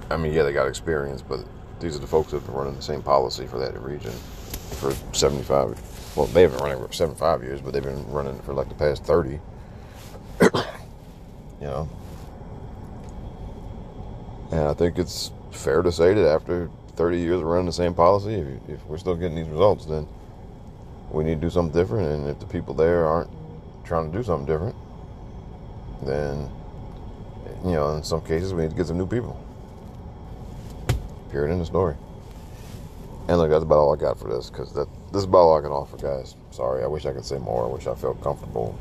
I 0.09 0.17
mean, 0.17 0.33
yeah, 0.33 0.43
they 0.43 0.51
got 0.51 0.67
experience, 0.67 1.21
but 1.21 1.45
these 1.79 1.95
are 1.95 1.99
the 1.99 2.07
folks 2.07 2.31
that 2.31 2.39
have 2.39 2.47
been 2.47 2.55
running 2.55 2.75
the 2.75 2.81
same 2.81 3.01
policy 3.01 3.47
for 3.47 3.57
that 3.59 3.81
region 3.81 4.12
for 4.81 4.91
75. 5.13 5.79
Well, 6.17 6.25
they 6.25 6.41
haven't 6.41 6.59
running 6.59 6.85
for 6.85 6.91
75 6.91 7.41
years, 7.41 7.62
but 7.62 7.71
they've 7.71 7.81
been 7.81 8.05
running 8.12 8.38
for 8.41 8.53
like 8.53 8.67
the 8.67 8.75
past 8.75 9.05
30. 9.05 9.29
you 10.41 10.51
know, 11.62 11.89
and 14.51 14.59
I 14.59 14.73
think 14.73 14.99
it's 14.99 15.31
fair 15.51 15.83
to 15.83 15.91
say 15.93 16.13
that 16.13 16.27
after 16.27 16.69
30 16.99 17.17
years 17.17 17.39
of 17.39 17.45
running 17.45 17.65
the 17.65 17.71
same 17.71 17.93
policy, 17.93 18.33
if, 18.33 18.47
if 18.67 18.85
we're 18.88 18.97
still 18.97 19.15
getting 19.15 19.38
these 19.38 19.47
results, 19.47 19.85
then 19.85 20.05
we 21.12 21.23
need 21.23 21.35
to 21.35 21.39
do 21.39 21.49
something 21.49 21.73
different. 21.73 22.05
And 22.09 22.27
if 22.27 22.41
the 22.41 22.45
people 22.45 22.73
there 22.73 23.05
aren't 23.05 23.29
trying 23.85 24.12
to 24.12 24.17
do 24.17 24.21
something 24.21 24.45
different, 24.45 24.75
then, 26.03 26.49
you 27.63 27.71
know, 27.71 27.95
in 27.95 28.03
some 28.03 28.19
cases, 28.19 28.53
we 28.53 28.63
need 28.63 28.71
to 28.71 28.75
get 28.75 28.88
some 28.88 28.97
new 28.97 29.07
people. 29.07 29.39
Period 31.31 31.53
in 31.53 31.59
the 31.59 31.65
story. 31.65 31.95
And 33.29 33.38
look, 33.38 33.49
that's 33.49 33.63
about 33.63 33.77
all 33.77 33.95
I 33.95 33.97
got 33.97 34.19
for 34.19 34.27
this, 34.27 34.49
because 34.49 34.73
that 34.73 34.89
this 35.13 35.19
is 35.19 35.23
about 35.23 35.38
all 35.38 35.57
I 35.57 35.62
can 35.62 35.71
offer, 35.71 35.95
guys. 35.95 36.35
Sorry, 36.51 36.83
I 36.83 36.88
wish 36.88 37.05
I 37.05 37.13
could 37.13 37.23
say 37.23 37.38
more. 37.38 37.63
I 37.63 37.67
wish 37.71 37.88
I 37.88 37.95
felt 37.95 38.21
comfortable 38.21 38.77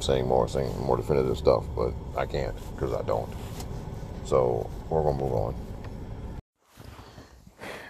saying 0.00 0.26
more, 0.26 0.48
saying 0.48 0.74
more 0.80 0.96
definitive 0.96 1.36
stuff, 1.36 1.64
but 1.76 1.92
I 2.16 2.24
can't 2.24 2.54
because 2.74 2.94
I 2.94 3.02
don't. 3.02 3.30
So 4.24 4.70
we're 4.88 5.02
gonna 5.02 5.18
move 5.18 5.34
on. 5.34 5.71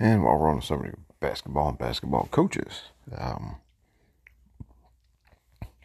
And 0.02 0.24
while 0.24 0.36
we're 0.36 0.50
on 0.50 0.56
the 0.56 0.62
subject 0.62 0.94
of 0.94 1.20
basketball 1.20 1.68
and 1.68 1.78
basketball 1.78 2.26
coaches, 2.32 2.82
um, 3.16 3.58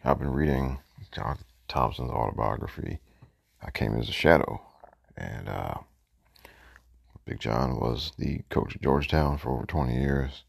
I've 0.02 0.18
been 0.18 0.32
reading 0.32 0.80
John 1.14 1.38
Thompson's 1.68 2.10
autobiography. 2.10 2.98
I 3.62 3.70
came 3.70 3.96
as 3.96 4.08
a 4.08 4.12
shadow, 4.12 4.60
and 5.16 5.48
uh, 5.48 5.74
Big 7.26 7.38
John 7.38 7.78
was 7.78 8.10
the 8.18 8.40
coach 8.50 8.74
at 8.74 8.82
Georgetown 8.82 9.38
for 9.38 9.52
over 9.52 9.64
20 9.66 9.94
years. 9.94 10.42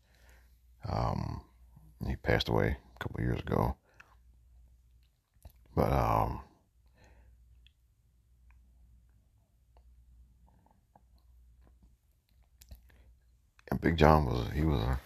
Um, 0.92 1.42
he 2.08 2.16
passed 2.16 2.50
away 2.50 2.78
a 2.96 3.00
couple 3.00 3.22
years 3.22 3.40
ago, 3.40 3.76
but 5.76 5.94
um, 5.94 6.42
Big 13.82 13.98
John 13.98 14.26
was 14.26 14.48
he 14.54 14.64
was 14.64 14.82
a 14.82 15.00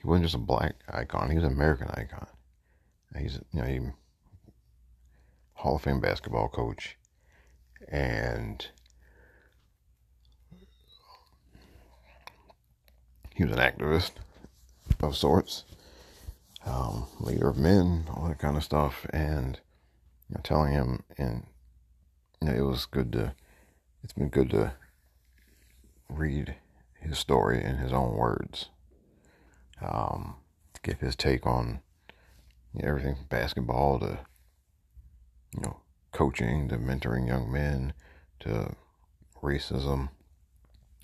he 0.00 0.06
wasn't 0.06 0.24
just 0.24 0.34
a 0.34 0.38
black 0.38 0.74
icon; 0.88 1.30
he 1.30 1.36
was 1.36 1.44
an 1.44 1.52
American 1.52 1.88
icon. 1.88 2.26
He's 3.18 3.40
you 3.52 3.60
know 3.60 3.66
he 3.66 3.80
Hall 5.54 5.76
of 5.76 5.82
Fame 5.82 6.00
basketball 6.00 6.48
coach, 6.48 6.96
and 7.88 8.66
he 13.34 13.44
was 13.44 13.52
an 13.52 13.58
activist 13.58 14.12
of 15.00 15.16
sorts, 15.16 15.64
um, 16.64 17.06
leader 17.18 17.48
of 17.48 17.56
men, 17.56 18.04
all 18.10 18.28
that 18.28 18.38
kind 18.38 18.56
of 18.56 18.64
stuff, 18.64 19.06
and 19.10 19.58
you 20.28 20.34
know, 20.34 20.40
telling 20.44 20.72
him 20.72 21.02
and 21.16 21.46
you 22.40 22.48
know, 22.48 22.54
it 22.54 22.60
was 22.60 22.84
good 22.84 23.10
to 23.12 23.34
it's 24.04 24.12
been 24.12 24.28
good 24.28 24.50
to 24.50 24.74
read 26.08 26.54
his 27.00 27.18
story 27.18 27.62
in 27.62 27.76
his 27.76 27.92
own 27.92 28.14
words. 28.14 28.70
Um, 29.80 30.36
give 30.82 31.00
his 31.00 31.16
take 31.16 31.46
on 31.46 31.80
you 32.74 32.82
know, 32.82 32.88
everything 32.88 33.14
from 33.14 33.26
basketball 33.26 33.98
to 34.00 34.18
you 35.54 35.62
know 35.62 35.80
coaching 36.12 36.68
to 36.68 36.76
mentoring 36.76 37.26
young 37.26 37.50
men 37.50 37.92
to 38.40 38.74
racism 39.42 40.08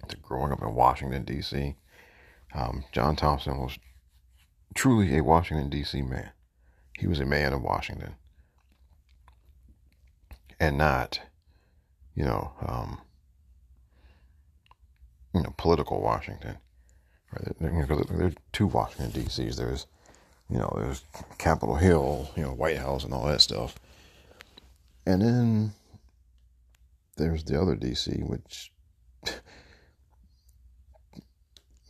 to 0.09 0.17
growing 0.17 0.53
up 0.53 0.63
in 0.63 0.75
Washington 0.75 1.25
D.C. 1.25 1.77
Um, 2.55 2.85
John 2.93 3.17
Thompson 3.17 3.59
was 3.59 3.79
truly 4.75 5.17
a 5.17 5.25
Washington 5.25 5.71
D.C. 5.71 6.03
man. 6.03 6.31
He 6.99 7.07
was 7.07 7.21
a 7.21 7.27
man 7.27 7.53
of 7.53 7.63
Washington, 7.63 8.15
and 10.61 10.79
not, 10.79 11.21
you 12.15 12.25
know, 12.25 12.53
um, 12.61 13.01
you 15.35 15.43
know, 15.43 15.53
political 15.57 16.01
Washington. 16.01 16.57
Right? 17.33 18.09
There's 18.09 18.35
two 18.53 18.67
Washington 18.69 19.11
D.C.s. 19.11 19.57
There's, 19.57 19.87
you 20.49 20.59
know, 20.59 20.73
there's 20.79 21.05
Capitol 21.39 21.75
Hill, 21.75 22.31
you 22.37 22.43
know, 22.43 22.53
White 22.53 22.79
House, 22.79 23.05
and 23.05 23.13
all 23.13 23.27
that 23.27 23.41
stuff. 23.41 23.75
And 25.07 25.21
then 25.21 25.73
there's 27.17 27.45
the 27.45 27.61
other 27.61 27.75
D.C., 27.75 28.13
which 28.23 28.73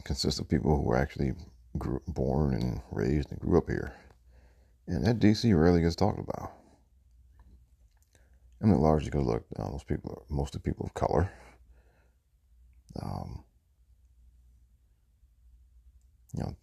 consists 0.04 0.40
of 0.40 0.48
people 0.48 0.76
who 0.76 0.82
were 0.82 0.96
actually 0.96 1.34
grew, 1.76 2.00
born 2.08 2.54
and 2.54 2.80
raised 2.90 3.30
and 3.30 3.40
grew 3.40 3.58
up 3.58 3.68
here. 3.68 3.94
And 4.86 5.04
that 5.04 5.18
D.C. 5.18 5.52
rarely 5.52 5.82
gets 5.82 5.96
talked 5.96 6.18
about. 6.18 6.52
I 8.62 8.66
mean, 8.66 8.80
largely 8.80 9.10
because 9.10 9.26
look, 9.26 9.44
uh, 9.58 9.70
those 9.70 9.84
people 9.84 10.10
are 10.12 10.34
mostly 10.34 10.60
people 10.60 10.86
of 10.86 10.94
color 10.94 11.30
Um, 13.02 13.44
you 16.34 16.42
know, 16.42 16.56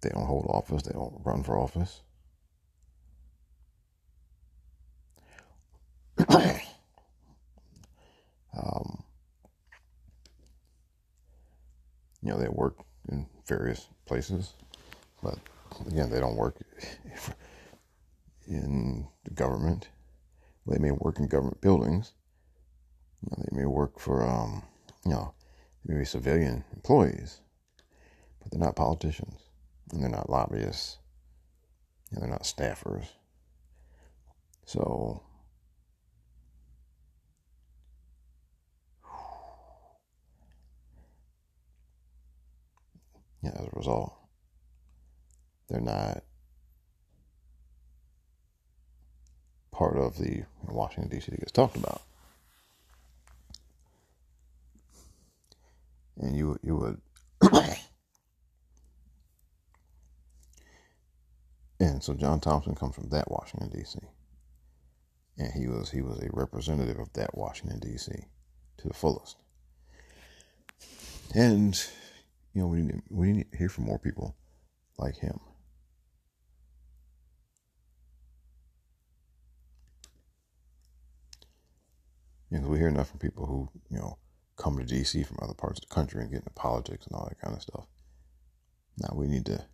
they 0.00 0.10
don't 0.10 0.26
hold 0.26 0.46
office. 0.48 0.82
They 0.82 0.92
don't 0.92 1.20
run 1.24 1.42
for 1.42 1.58
office. 1.58 2.02
um, 6.28 6.58
you 12.22 12.30
know, 12.30 12.38
they 12.38 12.48
work 12.48 12.76
in 13.08 13.26
various 13.46 13.88
places, 14.06 14.54
but 15.22 15.38
again, 15.86 16.10
they 16.10 16.20
don't 16.20 16.36
work 16.36 16.56
in 18.46 19.06
the 19.24 19.30
government. 19.30 19.88
They 20.66 20.78
may 20.78 20.92
work 20.92 21.18
in 21.18 21.28
government 21.28 21.60
buildings. 21.60 22.12
They 23.22 23.56
may 23.56 23.66
work 23.66 23.98
for, 23.98 24.26
um, 24.26 24.62
you 25.04 25.12
know, 25.12 25.34
maybe 25.84 26.04
civilian 26.04 26.64
employees, 26.72 27.40
but 28.40 28.50
they're 28.50 28.60
not 28.60 28.76
politicians 28.76 29.40
and 29.92 30.02
they're 30.02 30.10
not 30.10 30.30
lobbyists. 30.30 30.98
and 32.10 32.22
they're 32.22 32.30
not 32.30 32.42
staffers. 32.44 33.06
So, 34.66 35.22
yeah, 43.42 43.50
as 43.54 43.66
a 43.66 43.70
result, 43.74 44.14
they're 45.68 45.80
not 45.80 46.24
part 49.70 49.96
of 49.96 50.16
the 50.18 50.44
Washington, 50.68 51.10
D.C. 51.10 51.30
that 51.30 51.40
gets 51.40 51.52
talked 51.52 51.76
about. 51.76 52.00
And 56.18 56.36
you, 56.36 56.58
you 56.62 56.76
would. 56.76 57.00
and 61.80 62.02
so 62.02 62.14
John 62.14 62.40
Thompson 62.40 62.74
comes 62.74 62.94
from 62.94 63.08
that 63.10 63.30
Washington, 63.30 63.70
D.C. 63.70 63.98
And 65.36 65.52
he 65.52 65.66
was 65.66 65.90
he 65.90 66.00
was 66.00 66.20
a 66.20 66.30
representative 66.32 66.98
of 67.00 67.12
that 67.14 67.36
Washington, 67.36 67.80
D.C. 67.80 68.12
to 68.78 68.88
the 68.88 68.94
fullest. 68.94 69.36
And 71.34 71.76
you 72.54 72.62
know, 72.62 72.68
we 72.68 72.82
need, 72.82 73.02
we 73.10 73.32
need 73.32 73.50
to 73.50 73.58
hear 73.58 73.68
from 73.68 73.84
more 73.84 73.98
people 73.98 74.36
like 74.96 75.16
him. 75.16 75.40
You 82.50 82.60
know, 82.60 82.68
we 82.68 82.78
hear 82.78 82.86
enough 82.86 83.10
from 83.10 83.18
people 83.18 83.46
who, 83.46 83.68
you 83.90 83.98
know, 83.98 84.16
come 84.56 84.78
to 84.78 84.84
DC 84.84 85.26
from 85.26 85.38
other 85.42 85.54
parts 85.54 85.80
of 85.80 85.88
the 85.88 85.94
country 85.94 86.20
and 86.20 86.30
get 86.30 86.38
into 86.38 86.50
politics 86.50 87.06
and 87.06 87.16
all 87.16 87.26
that 87.28 87.40
kind 87.40 87.56
of 87.56 87.62
stuff. 87.62 87.86
Now 88.98 89.14
we 89.14 89.26
need 89.26 89.46
to 89.46 89.64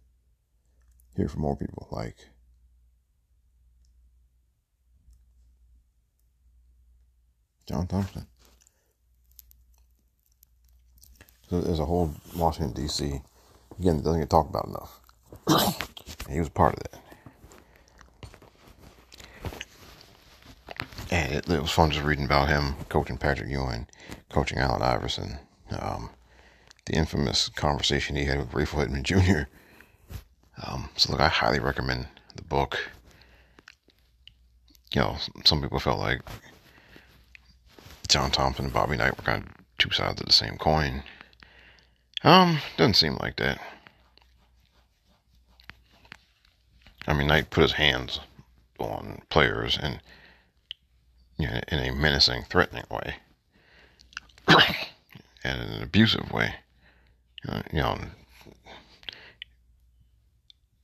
hear 1.17 1.29
from 1.29 1.43
more 1.43 1.57
people 1.57 1.89
like 1.91 2.17
John 7.69 7.87
Thompson. 7.87 8.27
So 11.49 11.61
there's 11.61 11.81
a 11.81 11.85
whole 11.85 12.15
Washington 12.37 12.81
D.C. 12.81 13.21
again 13.79 13.97
that 13.97 14.05
doesn't 14.05 14.21
get 14.21 14.31
talked 14.31 14.51
about 14.51 14.69
enough. 14.69 15.01
he 16.31 16.39
was 16.39 16.49
part 16.49 16.75
of 16.75 16.81
that. 16.85 17.10
And 21.11 21.35
it, 21.35 21.51
it, 21.51 21.61
was 21.61 21.73
fun 21.73 21.91
just 21.91 22.05
reading 22.05 22.25
about 22.25 22.49
him 22.49 22.77
coaching 22.89 23.19
Patrick 23.19 23.51
Ewing, 23.51 23.89
coaching 24.29 24.59
Allen 24.59 24.81
Iverson, 24.81 25.41
um, 25.81 26.11
the 26.87 26.95
infamous 26.95 27.49
conversation 27.49 28.15
he 28.15 28.27
had 28.27 28.39
with 28.39 28.53
Rayful 28.53 28.83
Edmond 28.83 29.07
Jr. 29.07 29.43
Um, 30.63 30.89
so 30.97 31.11
look, 31.11 31.21
I 31.21 31.29
highly 31.29 31.59
recommend 31.59 32.07
the 32.37 32.43
book. 32.43 32.79
You 34.95 35.01
know, 35.01 35.17
some 35.45 35.61
people 35.61 35.81
felt 35.81 35.99
like 35.99 36.21
John 38.09 38.31
Thompson 38.31 38.67
and 38.67 38.75
Bobby 38.75 38.97
Knight 38.97 39.17
were 39.17 39.25
kind 39.25 39.45
of 39.45 39.51
two 39.79 39.91
sides 39.91 40.21
of 40.21 40.27
the 40.27 40.33
same 40.33 40.59
coin. 40.59 41.03
Um, 42.23 42.59
doesn't 42.77 42.95
seem 42.95 43.17
like 43.17 43.37
that. 43.37 43.61
I 47.07 47.15
mean, 47.15 47.29
Knight 47.29 47.51
put 47.51 47.63
his 47.63 47.73
hands 47.73 48.21
on 48.79 49.23
players 49.29 49.79
and 49.81 50.01
you 51.41 51.49
know, 51.49 51.61
in 51.69 51.79
a 51.79 51.93
menacing, 51.93 52.45
threatening 52.45 52.85
way, 52.91 53.17
and 55.45 55.63
in 55.63 55.69
an 55.69 55.83
abusive 55.83 56.31
way. 56.33 56.55
Uh, 57.49 57.63
you 57.73 57.79
know, 57.79 57.99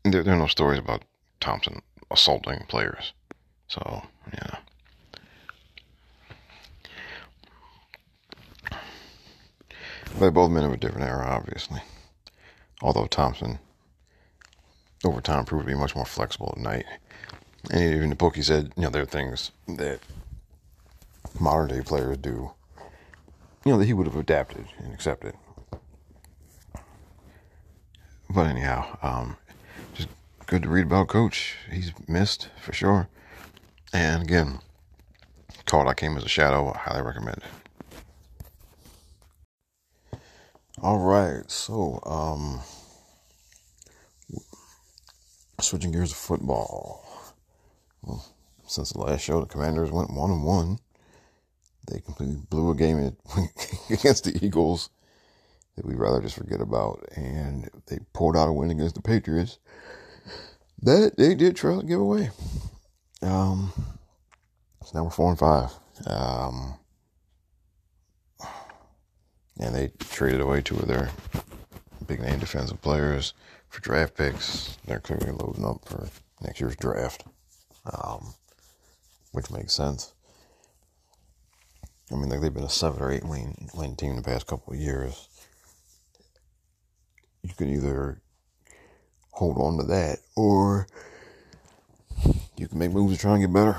there, 0.05 0.23
there 0.23 0.35
are 0.35 0.38
no 0.38 0.47
stories 0.47 0.79
about 0.79 1.03
Thompson 1.40 1.83
assaulting 2.11 2.64
players. 2.69 3.12
So, 3.69 4.03
yeah. 4.33 4.57
They 10.19 10.31
both 10.31 10.51
men 10.51 10.64
of 10.64 10.73
a 10.73 10.77
different 10.77 11.07
era, 11.07 11.27
obviously. 11.27 11.83
Although 12.81 13.07
Thompson, 13.07 13.59
over 15.05 15.21
time, 15.21 15.45
proved 15.45 15.66
to 15.66 15.73
be 15.73 15.79
much 15.79 15.95
more 15.95 16.07
flexible 16.07 16.55
at 16.57 16.62
Knight. 16.62 16.87
And 17.71 17.95
even 17.95 18.11
the 18.11 18.16
book, 18.16 18.37
he 18.37 18.42
said, 18.42 18.73
you 18.77 18.85
know, 18.85 18.90
there 18.90 19.03
are 19.03 19.07
things 19.07 19.51
that 19.66 20.01
modern 21.41 21.69
day 21.69 21.81
players 21.83 22.19
do, 22.19 22.53
you 23.65 23.73
know, 23.73 23.79
that 23.79 23.87
he 23.87 23.93
would 23.93 24.07
have 24.07 24.17
adapted 24.17 24.67
and 24.79 24.93
accepted. 24.93 25.35
But 28.29 28.47
anyhow, 28.47 28.99
um, 29.03 29.37
just 29.95 30.09
good 30.47 30.62
to 30.62 30.69
read 30.69 30.87
about 30.87 31.09
Coach. 31.09 31.55
He's 31.71 31.93
missed 32.09 32.49
for 32.61 32.73
sure. 32.73 33.09
And 33.93 34.23
again, 34.23 34.61
called 35.65 35.89
I 35.89 35.95
Came 35.95 36.17
as 36.17 36.25
a 36.25 36.29
Shadow. 36.29 36.73
I 36.73 36.79
highly 36.79 37.03
recommend 37.03 37.39
it. 37.39 37.45
All 40.83 40.99
right, 40.99 41.51
so 41.51 42.01
um, 42.05 42.61
switching 45.61 45.91
gears 45.91 46.11
to 46.11 46.17
football. 46.17 47.05
Well, 48.03 48.25
since 48.67 48.93
the 48.93 49.01
last 49.01 49.23
show, 49.23 49.41
the 49.41 49.47
Commanders 49.47 49.91
went 49.91 50.12
one 50.12 50.31
and 50.31 50.45
one. 50.45 50.79
They 51.87 52.01
completely 52.01 52.37
blew 52.51 52.70
a 52.70 52.75
game 52.75 52.99
against 53.90 54.25
the 54.25 54.38
Eagles 54.44 54.90
that 55.77 55.85
we'd 55.85 55.99
rather 55.99 56.20
just 56.20 56.37
forget 56.37 56.61
about, 56.61 57.05
and 57.14 57.70
they 57.87 57.99
pulled 58.12 58.37
out 58.37 58.49
a 58.49 58.53
win 58.53 58.70
against 58.70 58.94
the 58.94 59.03
Patriots 59.03 59.59
that 60.83 61.16
they 61.16 61.35
did 61.35 61.57
try 61.57 61.77
to 61.77 61.87
give 61.87 62.01
away. 62.01 62.31
Um, 63.22 63.72
so 64.85 64.90
now 64.94 65.05
we're 65.05 65.11
four 65.11 65.31
and 65.31 65.38
five. 65.38 65.72
Um, 66.07 66.79
and 69.59 69.75
they 69.75 69.88
traded 69.99 70.40
away 70.40 70.61
two 70.61 70.77
of 70.77 70.87
their 70.87 71.11
big 72.07 72.20
name 72.20 72.38
defensive 72.38 72.81
players 72.83 73.33
for 73.68 73.81
draft 73.81 74.16
picks. 74.16 74.77
They're 74.87 75.01
clearly 75.01 75.33
loading 75.33 75.64
up 75.64 75.88
for 75.88 76.09
next 76.42 76.61
year's 76.61 76.77
draft, 76.77 77.25
um, 77.87 78.35
which 79.33 79.51
makes 79.51 79.72
sense. 79.72 80.12
I 82.11 82.14
mean, 82.14 82.29
like 82.29 82.40
they've 82.40 82.55
been 82.55 82.62
a 82.64 82.69
seven 82.69 83.03
or 83.03 83.11
eight 83.11 83.25
win, 83.25 83.69
win 83.75 83.97
team 83.97 84.16
the 84.16 84.23
past 84.23 84.47
couple 84.47 84.73
of 84.73 84.79
years. 84.79 85.29
You 87.42 87.53
could 87.55 87.69
either 87.69 88.21
hold 89.31 89.59
on 89.59 89.79
to 89.79 89.85
that 89.85 90.19
or 90.37 90.87
you 92.57 92.69
can 92.69 92.79
make 92.79 92.92
moves 92.92 93.14
to 93.14 93.21
try 93.21 93.33
and 93.33 93.42
get 93.42 93.53
better. 93.53 93.77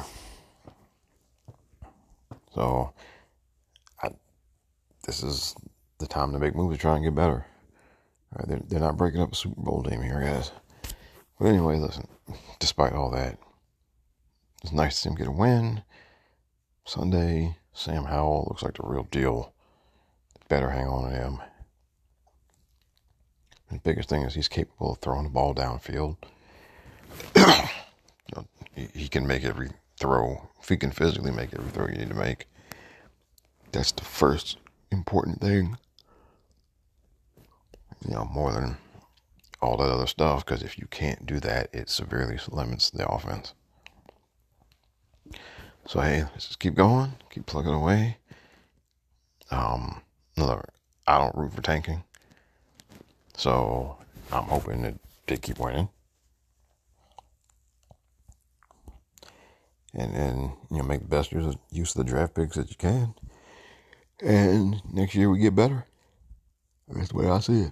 So, 2.53 2.93
I, 4.01 4.09
this 5.05 5.23
is 5.23 5.55
the 5.99 6.07
time 6.07 6.31
to 6.33 6.39
make 6.39 6.55
moves 6.55 6.75
to 6.75 6.81
try 6.81 6.95
and 6.95 7.03
get 7.03 7.15
better. 7.15 7.45
All 8.33 8.39
right, 8.39 8.47
they're, 8.47 8.61
they're 8.67 8.79
not 8.79 8.97
breaking 8.97 9.21
up 9.21 9.31
a 9.31 9.35
Super 9.35 9.61
Bowl 9.61 9.83
team 9.83 10.01
here, 10.01 10.21
guys. 10.21 10.51
But 11.39 11.47
anyway, 11.47 11.77
listen, 11.77 12.07
despite 12.59 12.93
all 12.93 13.11
that, 13.11 13.37
it's 14.63 14.73
nice 14.73 14.95
to 14.95 15.01
see 15.01 15.09
them 15.09 15.17
get 15.17 15.27
a 15.27 15.31
win. 15.31 15.83
Sunday, 16.85 17.55
Sam 17.77 18.05
Howell 18.05 18.47
looks 18.49 18.63
like 18.63 18.73
the 18.73 18.87
real 18.87 19.07
deal. 19.11 19.53
Better 20.49 20.71
hang 20.71 20.87
on 20.87 21.11
to 21.11 21.15
him. 21.15 21.37
The 23.71 23.77
biggest 23.77 24.09
thing 24.09 24.23
is 24.23 24.33
he's 24.33 24.47
capable 24.47 24.93
of 24.93 24.97
throwing 24.97 25.25
the 25.25 25.29
ball 25.29 25.53
downfield. 25.53 26.17
you 27.35 28.35
know, 28.35 28.47
he, 28.73 28.87
he 28.95 29.07
can 29.07 29.27
make 29.27 29.43
every 29.43 29.69
throw. 29.99 30.49
If 30.59 30.69
he 30.69 30.77
can 30.77 30.89
physically 30.89 31.29
make 31.29 31.53
every 31.53 31.69
throw 31.69 31.87
you 31.87 31.99
need 31.99 32.09
to 32.09 32.15
make, 32.15 32.47
that's 33.71 33.91
the 33.91 34.03
first 34.03 34.57
important 34.91 35.39
thing. 35.39 35.77
You 38.07 38.15
know, 38.15 38.25
more 38.25 38.51
than 38.51 38.77
all 39.61 39.77
that 39.77 39.91
other 39.91 40.07
stuff, 40.07 40.43
because 40.43 40.63
if 40.63 40.79
you 40.79 40.87
can't 40.87 41.27
do 41.27 41.39
that, 41.41 41.69
it 41.73 41.91
severely 41.91 42.39
limits 42.49 42.89
the 42.89 43.07
offense. 43.07 43.53
So 45.87 46.01
hey, 46.01 46.23
let's 46.23 46.47
just 46.47 46.59
keep 46.59 46.75
going, 46.75 47.13
keep 47.29 47.45
plugging 47.45 47.73
away. 47.73 48.17
Um, 49.51 50.01
look, 50.35 50.67
I 51.07 51.17
don't 51.17 51.35
root 51.35 51.53
for 51.53 51.61
tanking. 51.61 52.03
So 53.37 53.97
I'm 54.31 54.43
hoping 54.43 54.81
that 54.81 54.95
they 55.27 55.37
keep 55.37 55.59
winning. 55.59 55.87
And 59.93 60.13
then, 60.13 60.51
you 60.69 60.77
know, 60.77 60.83
make 60.83 60.99
the 60.99 61.07
best 61.07 61.31
use 61.31 61.45
of, 61.45 61.55
use 61.71 61.95
of 61.95 62.05
the 62.05 62.11
draft 62.11 62.35
picks 62.35 62.57
that 62.57 62.69
you 62.69 62.75
can. 62.75 63.13
And 64.21 64.81
next 64.93 65.15
year 65.15 65.29
we 65.29 65.39
get 65.39 65.55
better. 65.55 65.85
That's 66.89 67.09
the 67.09 67.17
way 67.17 67.29
I 67.29 67.39
see 67.39 67.61
it. 67.61 67.71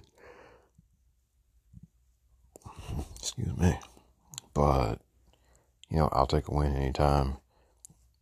Excuse 3.20 3.56
me. 3.58 3.78
But, 4.54 5.00
you 5.90 5.98
know, 5.98 6.08
I'll 6.12 6.26
take 6.26 6.48
a 6.48 6.54
win 6.54 6.74
anytime, 6.74 7.36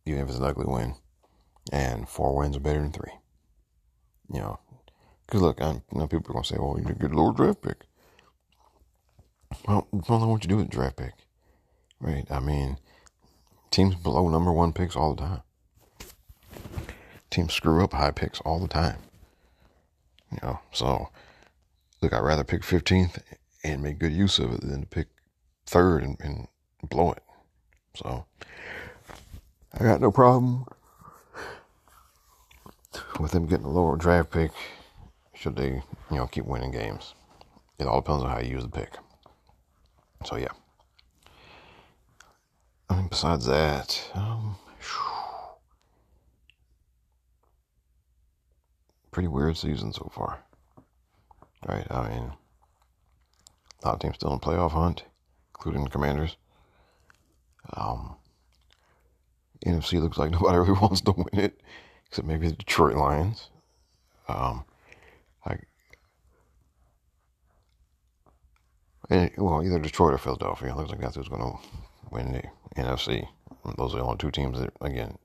even 0.05 0.21
if 0.21 0.29
it's 0.29 0.37
an 0.37 0.43
ugly 0.43 0.65
win. 0.67 0.95
And 1.71 2.07
four 2.07 2.35
wins 2.35 2.57
are 2.57 2.61
better 2.61 2.79
than 2.79 2.91
three. 2.91 3.13
You 4.31 4.39
know, 4.39 4.59
because 5.25 5.41
look, 5.41 5.61
I, 5.61 5.81
know, 5.91 6.07
people 6.07 6.29
are 6.29 6.33
going 6.33 6.43
to 6.43 6.49
say, 6.49 6.57
well, 6.59 6.77
you 6.77 6.85
get 6.85 7.11
a 7.11 7.15
lower 7.15 7.33
draft 7.33 7.61
pick. 7.61 7.85
Well, 9.67 9.87
depends 9.91 10.09
on 10.23 10.29
what 10.29 10.43
you 10.43 10.49
do 10.49 10.57
with 10.57 10.69
draft 10.69 10.97
pick. 10.97 11.13
Right? 11.99 12.25
I 12.29 12.39
mean, 12.39 12.77
teams 13.71 13.95
below 13.95 14.29
number 14.29 14.51
one 14.51 14.73
picks 14.73 14.95
all 14.95 15.15
the 15.15 15.21
time. 15.21 15.41
Teams 17.29 17.53
screw 17.53 17.83
up 17.83 17.93
high 17.93 18.11
picks 18.11 18.39
all 18.41 18.59
the 18.59 18.67
time. 18.67 18.97
You 20.31 20.39
know, 20.41 20.59
so 20.71 21.09
look, 22.01 22.13
I'd 22.13 22.19
rather 22.19 22.43
pick 22.43 22.61
15th 22.61 23.21
and 23.63 23.81
make 23.81 23.99
good 23.99 24.13
use 24.13 24.37
of 24.39 24.53
it 24.53 24.61
than 24.61 24.81
to 24.81 24.87
pick 24.87 25.07
third 25.65 26.03
and, 26.03 26.17
and 26.19 26.47
blow 26.87 27.11
it. 27.11 27.23
So 27.95 28.25
I 29.77 29.83
got 29.83 29.99
no 29.99 30.11
problem 30.11 30.65
with 33.19 33.31
them 33.31 33.45
getting 33.45 33.65
a 33.65 33.69
lower 33.69 33.97
draft 33.97 34.31
pick 34.31 34.51
should 35.33 35.57
they, 35.57 35.81
you 36.09 36.17
know, 36.17 36.27
keep 36.27 36.45
winning 36.45 36.71
games. 36.71 37.13
It 37.77 37.87
all 37.87 37.99
depends 38.01 38.23
on 38.23 38.29
how 38.29 38.39
you 38.39 38.51
use 38.51 38.63
the 38.63 38.69
pick. 38.69 38.95
So 40.23 40.37
yeah. 40.37 40.53
I 42.89 42.95
mean, 42.95 43.07
besides 43.07 43.45
that, 43.47 44.09
um, 44.13 44.55
pretty 49.11 49.27
weird 49.27 49.57
season 49.57 49.91
so 49.91 50.09
far. 50.13 50.39
Right? 51.67 51.87
I 51.89 52.09
mean, 52.09 52.31
a 53.83 53.85
lot 53.85 53.95
of 53.95 53.99
teams 53.99 54.15
still 54.15 54.33
in 54.33 54.39
playoff 54.39 54.71
hunt, 54.71 55.03
including 55.55 55.83
the 55.83 55.89
Commanders. 55.89 56.37
Um, 57.73 58.15
NFC 59.65 60.01
looks 60.01 60.17
like 60.17 60.31
nobody 60.31 60.57
really 60.59 60.79
wants 60.79 61.01
to 61.01 61.11
win 61.11 61.39
it, 61.39 61.61
except 62.07 62.27
maybe 62.27 62.47
the 62.47 62.55
Detroit 62.55 62.95
Lions. 62.95 63.49
Um, 64.27 64.65
I, 65.45 65.57
and, 69.09 69.31
well, 69.37 69.63
either 69.63 69.79
Detroit 69.79 70.13
or 70.13 70.17
Philadelphia. 70.17 70.71
It 70.71 70.77
looks 70.77 70.89
like 70.89 71.01
that's 71.01 71.15
who's 71.15 71.27
going 71.27 71.41
to 71.41 71.57
win 72.11 72.31
the 72.31 72.81
NFC. 72.81 73.27
Those 73.77 73.93
are 73.93 73.97
the 73.97 74.03
only 74.03 74.17
two 74.17 74.31
teams 74.31 74.59
that, 74.59 74.73
again, 74.81 75.17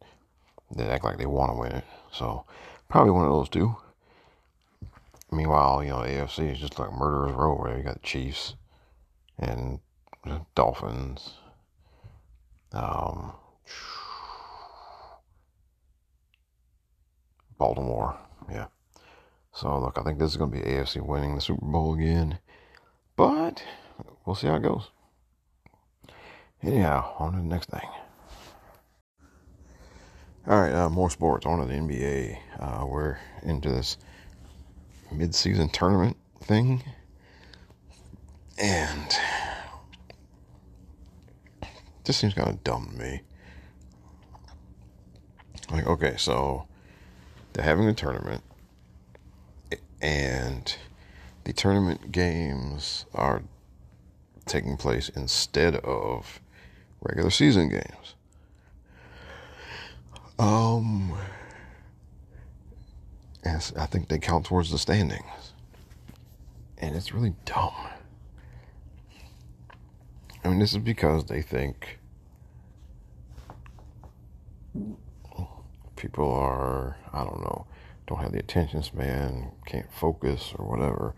that 0.76 0.90
act 0.90 1.04
like 1.04 1.18
they 1.18 1.26
want 1.26 1.52
to 1.52 1.58
win 1.58 1.72
it. 1.72 1.84
So 2.12 2.44
probably 2.88 3.12
one 3.12 3.24
of 3.24 3.32
those 3.32 3.48
two. 3.48 3.76
Meanwhile, 5.32 5.84
you 5.84 5.90
know, 5.90 5.98
AFC 5.98 6.52
is 6.52 6.58
just 6.58 6.78
like 6.78 6.92
murderer's 6.92 7.32
row 7.32 7.54
where 7.54 7.76
you 7.76 7.84
got 7.84 7.94
the 7.94 8.06
Chiefs 8.06 8.54
and 9.38 9.78
the 10.24 10.40
Dolphins. 10.54 11.34
Um, 12.72 13.32
Baltimore, 17.60 18.18
yeah. 18.50 18.68
So 19.52 19.78
look, 19.78 19.98
I 19.98 20.02
think 20.02 20.18
this 20.18 20.30
is 20.30 20.38
going 20.38 20.50
to 20.50 20.56
be 20.56 20.64
AFC 20.64 21.02
winning 21.02 21.34
the 21.34 21.42
Super 21.42 21.66
Bowl 21.66 21.92
again, 21.92 22.38
but 23.16 23.62
we'll 24.24 24.34
see 24.34 24.46
how 24.46 24.54
it 24.54 24.62
goes. 24.62 24.88
Anyhow, 26.62 27.14
on 27.18 27.32
to 27.32 27.38
the 27.38 27.44
next 27.44 27.68
thing. 27.68 27.86
All 30.46 30.58
right, 30.58 30.72
uh, 30.72 30.88
more 30.88 31.10
sports. 31.10 31.44
On 31.44 31.58
to 31.60 31.66
the 31.66 31.74
NBA. 31.74 32.38
Uh, 32.58 32.86
we're 32.86 33.18
into 33.42 33.68
this 33.68 33.98
mid-season 35.12 35.68
tournament 35.68 36.16
thing, 36.42 36.82
and 38.56 39.14
this 42.04 42.16
seems 42.16 42.32
kind 42.32 42.48
of 42.48 42.64
dumb 42.64 42.90
to 42.90 43.04
me. 43.04 43.20
Like, 45.70 45.86
okay, 45.86 46.14
so 46.16 46.66
they're 47.60 47.68
having 47.68 47.88
a 47.88 47.92
tournament, 47.92 48.42
and 50.00 50.74
the 51.44 51.52
tournament 51.52 52.10
games 52.10 53.04
are 53.12 53.42
taking 54.46 54.78
place 54.78 55.10
instead 55.10 55.76
of 55.76 56.40
regular 57.02 57.28
season 57.28 57.68
games. 57.68 58.14
Um, 60.38 61.14
and 63.44 63.72
I 63.78 63.84
think 63.84 64.08
they 64.08 64.18
count 64.18 64.46
towards 64.46 64.70
the 64.70 64.78
standings, 64.78 65.52
and 66.78 66.96
it's 66.96 67.12
really 67.12 67.34
dumb. 67.44 67.74
I 70.42 70.48
mean, 70.48 70.60
this 70.60 70.72
is 70.72 70.78
because 70.78 71.26
they 71.26 71.42
think 71.42 71.98
people 76.00 76.32
are, 76.32 76.96
I 77.12 77.24
don't 77.24 77.40
know, 77.40 77.66
don't 78.06 78.20
have 78.20 78.32
the 78.32 78.38
attention 78.38 78.82
span, 78.82 79.52
can't 79.66 79.92
focus 79.92 80.52
or 80.56 80.64
whatever 80.66 81.14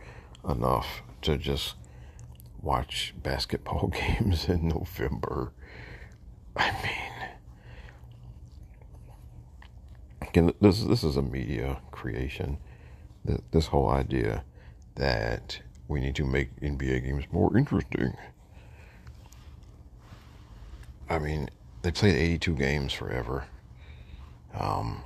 enough 0.49 1.03
to 1.23 1.39
just 1.39 1.77
watch 2.61 3.15
basketball 3.23 3.89
games 4.19 4.49
in 4.49 4.69
November. 4.69 5.53
I 6.57 6.73
mean, 6.83 7.29
again, 10.21 10.53
this 10.61 10.83
this 10.83 11.05
is 11.05 11.17
a 11.17 11.23
media 11.23 11.81
creation. 11.93 12.59
This 13.53 13.69
whole 13.69 13.89
idea 13.89 14.45
that 14.97 15.61
we 15.87 16.01
need 16.01 16.17
to 16.17 16.25
make 16.25 16.55
NBA 16.61 17.05
games 17.05 17.25
more 17.31 17.57
interesting. 17.57 18.17
I 21.09 21.21
mean, 21.21 21.49
they 21.83 21.93
played 21.93 22.17
82 22.17 22.55
games 22.57 22.93
forever. 22.93 23.45
Um, 24.55 25.05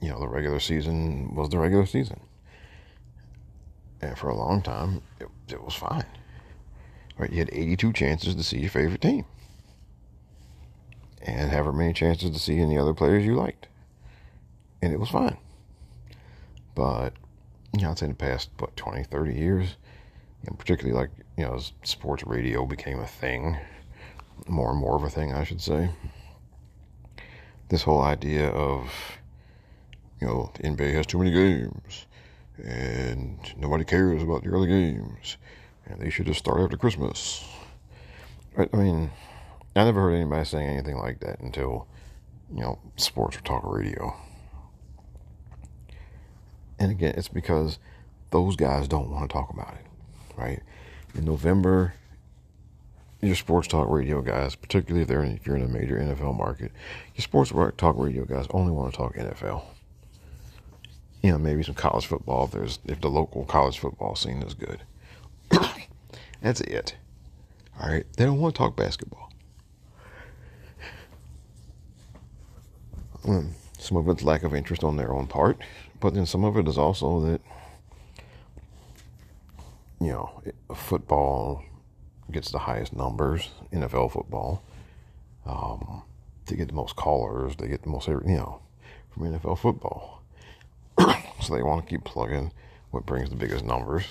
you 0.00 0.08
know, 0.08 0.20
the 0.20 0.28
regular 0.28 0.60
season 0.60 1.34
was 1.34 1.48
the 1.48 1.58
regular 1.58 1.86
season. 1.86 2.20
And 4.00 4.18
for 4.18 4.28
a 4.28 4.36
long 4.36 4.62
time, 4.62 5.02
it, 5.20 5.28
it 5.48 5.62
was 5.62 5.74
fine. 5.74 6.04
Right? 7.18 7.30
You 7.30 7.38
had 7.38 7.50
82 7.52 7.92
chances 7.92 8.34
to 8.34 8.42
see 8.42 8.58
your 8.58 8.70
favorite 8.70 9.00
team. 9.00 9.24
And 11.22 11.50
however 11.50 11.72
many 11.72 11.92
chances 11.92 12.30
to 12.30 12.38
see 12.38 12.58
any 12.58 12.76
other 12.76 12.94
players 12.94 13.24
you 13.24 13.36
liked. 13.36 13.68
And 14.80 14.92
it 14.92 14.98
was 14.98 15.10
fine. 15.10 15.36
But, 16.74 17.12
you 17.76 17.82
know, 17.82 17.90
I'd 17.90 17.98
say 17.98 18.06
in 18.06 18.12
the 18.12 18.16
past, 18.16 18.50
what, 18.58 18.76
20, 18.76 19.04
30 19.04 19.34
years, 19.34 19.76
and 20.46 20.58
particularly 20.58 20.98
like, 20.98 21.10
you 21.36 21.44
know, 21.44 21.54
as 21.54 21.72
sports 21.84 22.24
radio 22.24 22.66
became 22.66 22.98
a 22.98 23.06
thing, 23.06 23.56
more 24.48 24.72
and 24.72 24.80
more 24.80 24.96
of 24.96 25.04
a 25.04 25.10
thing, 25.10 25.32
I 25.32 25.44
should 25.44 25.60
say 25.60 25.90
this 27.72 27.82
whole 27.82 28.02
idea 28.02 28.50
of, 28.50 28.92
you 30.20 30.26
know, 30.26 30.50
the 30.54 30.64
NBA 30.64 30.92
has 30.92 31.06
too 31.06 31.18
many 31.18 31.30
games 31.30 32.06
and 32.62 33.38
nobody 33.56 33.82
cares 33.82 34.22
about 34.22 34.44
the 34.44 34.50
early 34.50 34.68
games 34.68 35.38
and 35.86 35.98
they 35.98 36.10
should 36.10 36.26
just 36.26 36.38
start 36.38 36.60
after 36.60 36.76
Christmas. 36.76 37.42
Right, 38.54 38.68
I 38.74 38.76
mean, 38.76 39.10
I 39.74 39.84
never 39.84 40.02
heard 40.02 40.14
anybody 40.14 40.44
saying 40.44 40.68
anything 40.68 40.98
like 40.98 41.20
that 41.20 41.40
until, 41.40 41.86
you 42.54 42.60
know, 42.60 42.78
sports 42.96 43.38
or 43.38 43.40
talk 43.40 43.62
radio. 43.64 44.14
And 46.78 46.90
again, 46.90 47.14
it's 47.16 47.28
because 47.28 47.78
those 48.32 48.54
guys 48.54 48.86
don't 48.86 49.10
want 49.10 49.30
to 49.30 49.32
talk 49.32 49.48
about 49.48 49.72
it, 49.72 49.86
right? 50.36 50.60
In 51.14 51.24
November, 51.24 51.94
your 53.22 53.36
sports 53.36 53.68
talk 53.68 53.88
radio 53.88 54.20
guys, 54.20 54.56
particularly 54.56 55.02
if 55.02 55.08
they're 55.08 55.22
in, 55.22 55.36
if 55.36 55.46
you're 55.46 55.56
in 55.56 55.62
a 55.62 55.68
major 55.68 55.96
NFL 55.96 56.36
market, 56.36 56.72
your 57.14 57.22
sports 57.22 57.52
talk 57.78 57.96
radio 57.96 58.24
guys 58.24 58.46
only 58.50 58.72
want 58.72 58.92
to 58.92 58.96
talk 58.96 59.14
NFL. 59.14 59.62
You 61.22 61.30
know, 61.30 61.38
maybe 61.38 61.62
some 61.62 61.76
college 61.76 62.06
football 62.06 62.46
if 62.46 62.50
there's 62.50 62.78
if 62.84 63.00
the 63.00 63.08
local 63.08 63.44
college 63.44 63.78
football 63.78 64.16
scene 64.16 64.42
is 64.42 64.54
good. 64.54 64.82
That's 66.42 66.60
it. 66.62 66.96
All 67.80 67.88
right, 67.88 68.04
they 68.16 68.24
don't 68.24 68.40
want 68.40 68.56
to 68.56 68.58
talk 68.58 68.76
basketball. 68.76 69.32
Um, 73.24 73.52
some 73.78 73.96
of 73.96 74.08
it's 74.08 74.24
lack 74.24 74.42
of 74.42 74.52
interest 74.52 74.82
on 74.82 74.96
their 74.96 75.12
own 75.12 75.28
part, 75.28 75.58
but 76.00 76.14
then 76.14 76.26
some 76.26 76.42
of 76.42 76.56
it 76.56 76.66
is 76.66 76.76
also 76.76 77.20
that 77.20 77.40
you 80.00 80.08
know 80.08 80.42
football 80.74 81.62
gets 82.30 82.50
the 82.50 82.60
highest 82.60 82.94
numbers, 82.94 83.50
NFL 83.72 84.12
football. 84.12 84.62
Um, 85.44 86.02
they 86.46 86.56
get 86.56 86.68
the 86.68 86.74
most 86.74 86.96
callers, 86.96 87.56
they 87.56 87.68
get 87.68 87.82
the 87.82 87.88
most, 87.88 88.08
you 88.08 88.20
know, 88.24 88.60
from 89.10 89.24
NFL 89.24 89.58
football. 89.58 90.22
So 91.42 91.56
they 91.56 91.62
want 91.62 91.84
to 91.84 91.90
keep 91.90 92.04
plugging 92.04 92.52
what 92.92 93.04
brings 93.04 93.28
the 93.28 93.34
biggest 93.34 93.64
numbers. 93.64 94.04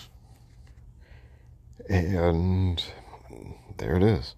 And 1.87 2.83
there 3.77 3.95
it 3.95 4.03
is. 4.03 4.35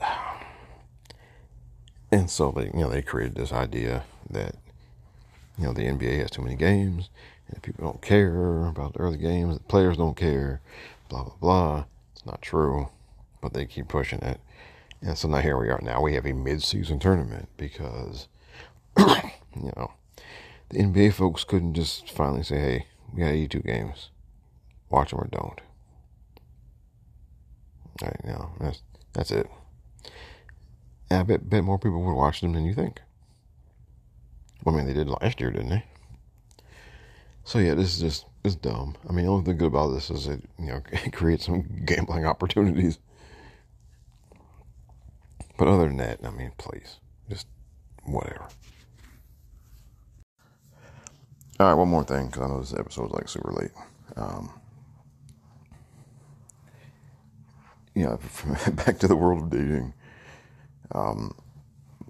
And 2.10 2.30
so 2.30 2.50
they, 2.50 2.64
you 2.64 2.72
know, 2.74 2.90
they 2.90 3.00
created 3.00 3.34
this 3.34 3.52
idea 3.52 4.04
that, 4.28 4.56
you 5.62 5.68
know, 5.68 5.74
the 5.74 5.82
NBA 5.82 6.18
has 6.18 6.30
too 6.32 6.42
many 6.42 6.56
games 6.56 7.08
and 7.46 7.62
people 7.62 7.84
don't 7.84 8.02
care 8.02 8.66
about 8.66 8.94
the 8.94 8.98
early 8.98 9.16
games, 9.16 9.56
the 9.56 9.62
players 9.62 9.96
don't 9.96 10.16
care, 10.16 10.60
blah, 11.08 11.22
blah, 11.22 11.36
blah. 11.40 11.84
It's 12.12 12.26
not 12.26 12.42
true, 12.42 12.88
but 13.40 13.52
they 13.52 13.64
keep 13.66 13.86
pushing 13.86 14.18
it. 14.22 14.40
And 15.00 15.16
so 15.16 15.28
now 15.28 15.38
here 15.38 15.56
we 15.56 15.68
are. 15.68 15.80
Now 15.80 16.02
we 16.02 16.14
have 16.14 16.26
a 16.26 16.32
mid-season 16.32 16.98
tournament 16.98 17.48
because, 17.56 18.26
you 18.98 19.72
know, 19.76 19.92
the 20.70 20.78
NBA 20.78 21.12
folks 21.12 21.44
couldn't 21.44 21.74
just 21.74 22.10
finally 22.10 22.42
say, 22.42 22.58
hey, 22.58 22.86
we 23.12 23.20
got 23.20 23.28
82 23.28 23.60
games. 23.60 24.10
Watch 24.90 25.10
them 25.10 25.20
or 25.20 25.28
don't. 25.30 25.60
All 28.02 28.08
right, 28.08 28.24
now 28.24 28.54
that's 28.58 28.82
that's 29.12 29.30
it. 29.30 29.48
And 31.08 31.20
I 31.20 31.22
bet, 31.22 31.48
bet 31.48 31.62
more 31.62 31.78
people 31.78 32.02
would 32.02 32.14
watch 32.14 32.40
them 32.40 32.52
than 32.52 32.64
you 32.64 32.74
think. 32.74 33.00
I 34.66 34.70
mean, 34.70 34.86
they 34.86 34.92
did 34.92 35.08
last 35.08 35.40
year, 35.40 35.50
didn't 35.50 35.70
they? 35.70 35.84
So 37.44 37.58
yeah, 37.58 37.74
this 37.74 37.94
is 37.94 38.00
just 38.00 38.26
it's 38.44 38.54
dumb. 38.54 38.96
I 39.08 39.12
mean, 39.12 39.26
the 39.26 39.32
only 39.32 39.44
thing 39.44 39.58
good 39.58 39.66
about 39.66 39.88
this 39.88 40.10
is 40.10 40.26
it 40.26 40.42
you 40.58 40.66
know 40.66 40.82
it 40.92 41.12
creates 41.12 41.46
some 41.46 41.64
gambling 41.84 42.26
opportunities. 42.26 42.98
But 45.58 45.68
other 45.68 45.86
than 45.86 45.98
that, 45.98 46.20
I 46.24 46.30
mean, 46.30 46.52
please, 46.58 46.98
just 47.28 47.46
whatever. 48.04 48.48
All 51.60 51.68
right, 51.68 51.74
one 51.74 51.88
more 51.88 52.04
thing 52.04 52.26
because 52.26 52.42
I 52.42 52.48
know 52.48 52.60
this 52.60 52.74
episode's 52.74 53.12
like 53.12 53.28
super 53.28 53.52
late. 53.52 53.70
Um, 54.16 54.50
yeah, 57.94 58.16
back 58.72 58.98
to 59.00 59.08
the 59.08 59.16
world 59.16 59.42
of 59.42 59.50
dating. 59.50 59.94
Um, 60.92 61.34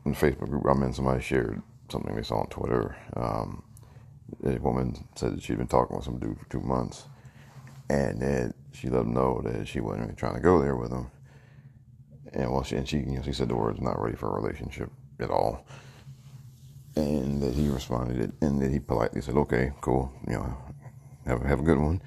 in 0.04 0.12
the 0.12 0.16
Facebook 0.16 0.48
group 0.48 0.64
I'm 0.66 0.82
in, 0.82 0.92
somebody 0.92 1.22
shared 1.22 1.62
something 1.92 2.14
they 2.14 2.22
saw 2.22 2.40
on 2.40 2.48
Twitter. 2.48 2.96
Um, 3.14 3.62
a 4.44 4.58
woman 4.58 4.96
said 5.14 5.36
that 5.36 5.42
she'd 5.42 5.58
been 5.58 5.68
talking 5.68 5.96
with 5.96 6.04
some 6.04 6.18
dude 6.18 6.38
for 6.38 6.48
two 6.48 6.60
months, 6.60 7.06
and 7.88 8.20
that 8.20 8.54
she 8.72 8.88
let 8.88 9.02
him 9.02 9.12
know 9.12 9.42
that 9.44 9.68
she 9.68 9.80
wasn't 9.80 10.02
really 10.02 10.16
trying 10.16 10.34
to 10.34 10.40
go 10.40 10.60
there 10.60 10.76
with 10.76 10.90
him. 10.90 11.10
And 12.32 12.50
well, 12.50 12.62
she 12.62 12.76
and 12.76 12.88
she, 12.88 12.98
you 12.98 13.16
know, 13.16 13.22
she 13.22 13.32
said 13.32 13.48
the 13.48 13.54
words 13.54 13.80
"not 13.80 14.00
ready 14.00 14.16
for 14.16 14.30
a 14.30 14.40
relationship" 14.40 14.90
at 15.20 15.30
all, 15.30 15.66
and 16.96 17.42
that 17.42 17.54
he 17.54 17.68
responded, 17.68 18.32
and 18.40 18.60
that 18.62 18.70
he 18.70 18.80
politely 18.80 19.20
said, 19.20 19.36
"Okay, 19.36 19.72
cool, 19.80 20.10
you 20.26 20.34
know, 20.34 20.56
have 21.26 21.42
have 21.42 21.60
a 21.60 21.64
good 21.64 21.78
one," 21.78 22.02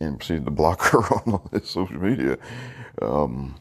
and 0.00 0.18
proceeded 0.18 0.46
to 0.46 0.50
block 0.50 0.80
her 0.90 0.98
on 0.98 1.32
all 1.34 1.48
his 1.52 1.68
social 1.68 1.98
media. 1.98 2.38
Um, 3.02 3.56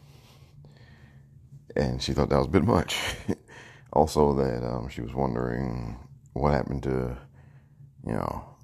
and 1.76 2.02
she 2.02 2.14
thought 2.14 2.30
that 2.30 2.38
was 2.38 2.48
a 2.48 2.52
bit 2.52 2.64
much. 2.64 2.98
also, 3.94 4.34
that 4.34 4.64
um, 4.64 4.90
she 4.90 5.02
was 5.02 5.14
wondering 5.14 5.98
what 6.34 6.54
happened 6.54 6.84
to, 6.84 7.18
you 8.06 8.14
know, 8.14 8.56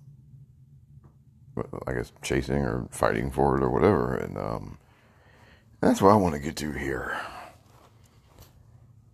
I 1.88 1.94
guess 1.94 2.12
chasing 2.22 2.64
or 2.64 2.88
fighting 2.92 3.32
for 3.32 3.58
it 3.58 3.64
or 3.64 3.70
whatever. 3.70 4.16
And 4.16 4.38
um, 4.38 4.78
that's 5.80 6.02
what 6.02 6.12
I 6.12 6.16
want 6.16 6.36
to 6.36 6.40
get 6.40 6.56
to 6.58 6.72
here. 6.72 7.18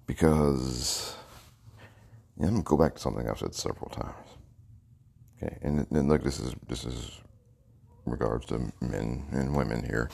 Because 0.06 1.16
yeah, 2.40 2.48
I'm 2.48 2.54
gonna 2.54 2.64
go 2.64 2.78
back 2.78 2.96
to 2.96 3.02
something 3.02 3.28
I've 3.28 3.40
said 3.40 3.54
several 3.56 3.90
times. 3.90 4.14
Okay, 5.42 5.58
and, 5.62 5.86
and 5.92 6.08
look, 6.08 6.24
this 6.24 6.40
is 6.40 6.54
this 6.68 6.86
is 6.86 7.22
regards 8.06 8.46
to 8.48 8.72
men 8.80 9.26
and 9.32 9.56
women 9.56 9.84
here. 9.84 10.10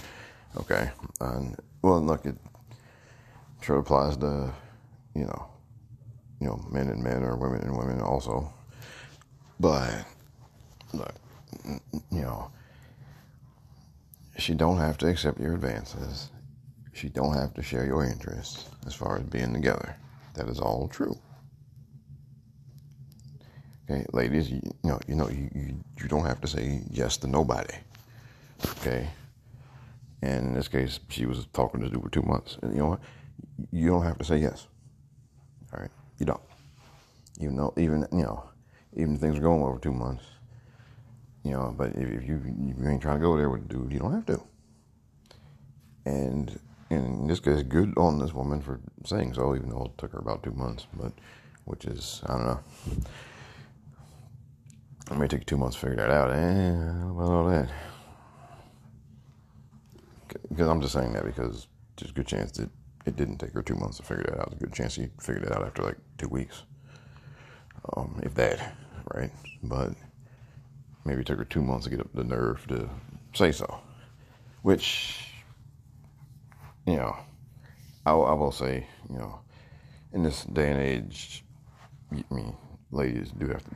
Okay, 0.58 0.90
and 1.22 1.56
well, 1.82 2.02
look, 2.02 2.26
it 2.26 2.36
sure 3.62 3.78
applies 3.78 4.18
to 4.18 4.54
you 5.16 5.26
know, 5.26 5.48
you 6.44 6.50
know, 6.50 6.60
men 6.70 6.90
and 6.90 7.02
men 7.02 7.24
or 7.24 7.38
women 7.38 7.62
and 7.62 7.78
women 7.78 8.02
also. 8.02 8.54
But 9.62 10.06
look, 10.92 11.16
you 12.12 12.22
know, 12.22 12.52
she 14.38 14.54
don't 14.54 14.78
have 14.78 14.98
to 14.98 15.08
accept 15.08 15.40
your 15.40 15.54
advances. 15.54 16.32
She 16.92 17.08
don't 17.08 17.34
have 17.34 17.54
to 17.54 17.64
share 17.64 17.86
your 17.86 18.04
interests 18.04 18.66
as 18.86 18.94
far 18.94 19.18
as 19.18 19.24
being 19.24 19.54
together. 19.54 19.96
That 20.34 20.50
is 20.50 20.60
all 20.60 20.90
true. 20.90 21.18
Okay, 23.90 24.06
ladies, 24.12 24.52
you, 24.52 24.62
know, 24.84 25.00
you 25.08 25.16
know, 25.16 25.30
you, 25.30 25.50
you, 25.56 25.76
you 25.98 26.08
don't 26.10 26.26
have 26.26 26.42
to 26.42 26.48
say 26.48 26.82
yes 26.92 27.16
to 27.18 27.28
nobody. 27.28 27.74
Okay, 28.80 29.08
and 30.22 30.48
in 30.48 30.54
this 30.54 30.68
case, 30.68 31.00
she 31.08 31.26
was 31.26 31.48
talking 31.54 31.80
to 31.82 31.90
dude 31.90 32.04
for 32.04 32.10
two 32.10 32.22
months, 32.22 32.58
and 32.62 32.74
you 32.74 32.80
know 32.80 32.90
what? 32.90 33.00
You 33.72 33.88
don't 33.88 34.04
have 34.04 34.18
to 34.18 34.26
say 34.26 34.40
yes. 34.40 34.68
You 36.18 36.26
don't. 36.26 36.42
Even 37.40 37.56
though, 37.56 37.74
even 37.78 38.08
you 38.12 38.24
know, 38.24 38.44
even 38.96 39.18
things 39.18 39.38
are 39.38 39.42
going 39.42 39.64
over 39.64 39.80
two 39.80 39.92
months, 39.92 40.24
you 41.44 41.52
know. 41.52 41.74
But 41.76 41.92
if, 41.96 42.10
if 42.10 42.28
you 42.28 42.42
if 42.46 42.80
you 42.80 42.88
ain't 42.88 43.02
trying 43.02 43.20
to 43.20 43.26
go 43.26 43.38
there 43.38 43.50
with 43.50 43.66
a 43.66 43.68
dude, 43.68 43.92
you 43.92 44.00
don't 44.00 44.14
have 44.14 44.26
to. 44.28 44.42
And 46.06 46.60
in 46.90 47.28
this 47.28 47.40
case, 47.40 47.64
good 47.64 47.98
on 47.98 48.20
this 48.20 48.34
woman 48.34 48.62
for 48.62 48.80
saying 49.06 49.34
so, 49.34 49.56
even 49.56 49.70
though 49.70 49.86
it 49.86 49.98
took 49.98 50.12
her 50.12 50.20
about 50.20 50.44
two 50.44 50.52
months. 50.52 50.86
But 50.94 51.14
which 51.66 51.86
is 51.86 52.22
I 52.26 52.34
don't 52.34 52.46
know. 52.46 52.60
It 55.12 55.18
may 55.18 55.28
take 55.28 55.46
two 55.46 55.58
months 55.58 55.76
to 55.76 55.82
figure 55.82 55.98
that 55.98 56.10
out. 56.10 56.32
Eh, 56.32 57.12
about 57.12 57.30
all 57.30 57.50
that. 57.50 57.70
Because 60.50 60.68
I'm 60.68 60.82
just 60.82 60.94
saying 60.94 61.14
that 61.14 61.26
because 61.26 61.68
there's 61.98 62.12
a 62.12 62.14
good 62.14 62.28
chance 62.28 62.52
that 62.54 62.70
it 63.06 63.16
didn't 63.16 63.38
take 63.38 63.54
her 63.54 63.62
two 63.62 63.76
months 63.76 63.98
to 63.98 64.04
figure 64.04 64.24
that 64.24 64.40
out. 64.40 64.50
There's 64.50 64.62
a 64.62 64.66
good 64.66 64.74
chance 64.74 64.94
she 64.94 65.10
figured 65.20 65.46
it 65.46 65.52
out 65.52 65.66
after 65.66 65.84
like 65.84 65.98
two 66.18 66.30
weeks, 66.30 66.64
um, 67.96 68.20
if 68.24 68.34
that, 68.36 68.76
right? 69.14 69.32
But 69.62 69.94
maybe 71.06 71.22
it 71.22 71.28
took 71.28 71.40
her 71.40 71.46
two 71.46 71.62
months 71.62 71.86
to 71.86 71.90
get 71.90 72.00
up 72.00 72.14
the 72.14 72.24
nerve 72.24 72.66
to 72.68 72.90
say 73.34 73.52
so, 73.52 73.80
which, 74.62 75.28
you 76.86 76.96
know, 76.96 77.16
I, 78.06 78.12
I 78.12 78.34
will 78.34 78.52
say, 78.52 78.88
you 79.10 79.18
know, 79.18 79.40
in 80.14 80.24
this 80.24 80.44
day 80.44 80.72
and 80.72 80.80
age, 80.80 81.44
I 82.12 82.34
mean, 82.34 82.56
ladies 82.92 83.32
do 83.32 83.48
have 83.48 83.64
to 83.64 83.72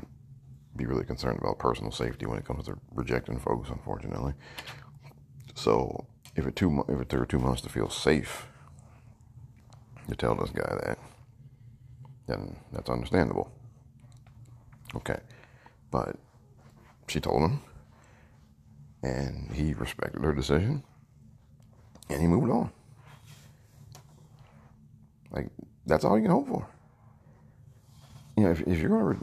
be 0.76 0.86
really 0.86 1.06
concerned 1.06 1.40
about 1.40 1.58
personal 1.58 1.92
safety 1.92 2.26
when 2.28 2.38
it 2.38 2.46
comes 2.46 2.66
to 2.66 2.78
rejecting 2.94 3.40
folks, 3.40 3.70
unfortunately. 3.70 4.34
So 5.56 6.06
if 6.36 6.46
it 6.46 6.56
two 6.56 6.86
if 6.88 7.02
it 7.02 7.10
took 7.10 7.20
her 7.20 7.26
two 7.26 7.40
months 7.40 7.62
to 7.62 7.70
feel 7.70 7.90
safe 7.90 8.48
to 10.10 10.16
tell 10.16 10.36
this 10.36 10.50
guy 10.50 10.76
that, 10.84 10.98
then 12.28 12.56
that's 12.72 12.90
understandable. 12.90 13.52
Okay, 14.96 15.20
but 15.92 16.16
she 17.08 17.20
told 17.20 17.42
him, 17.42 17.62
and 19.04 19.52
he 19.52 19.74
respected 19.74 20.24
her 20.24 20.34
decision, 20.34 20.84
and 22.10 22.22
he 22.22 22.28
moved 22.28 22.52
on. 22.52 22.72
Like 25.32 25.50
that's 25.86 26.06
all 26.06 26.18
you 26.18 26.24
can 26.24 26.32
hope 26.32 26.48
for. 26.48 26.68
You 28.38 28.44
know, 28.44 28.52
if, 28.52 28.62
if 28.62 28.80
you're 28.80 28.90
gonna 28.90 29.20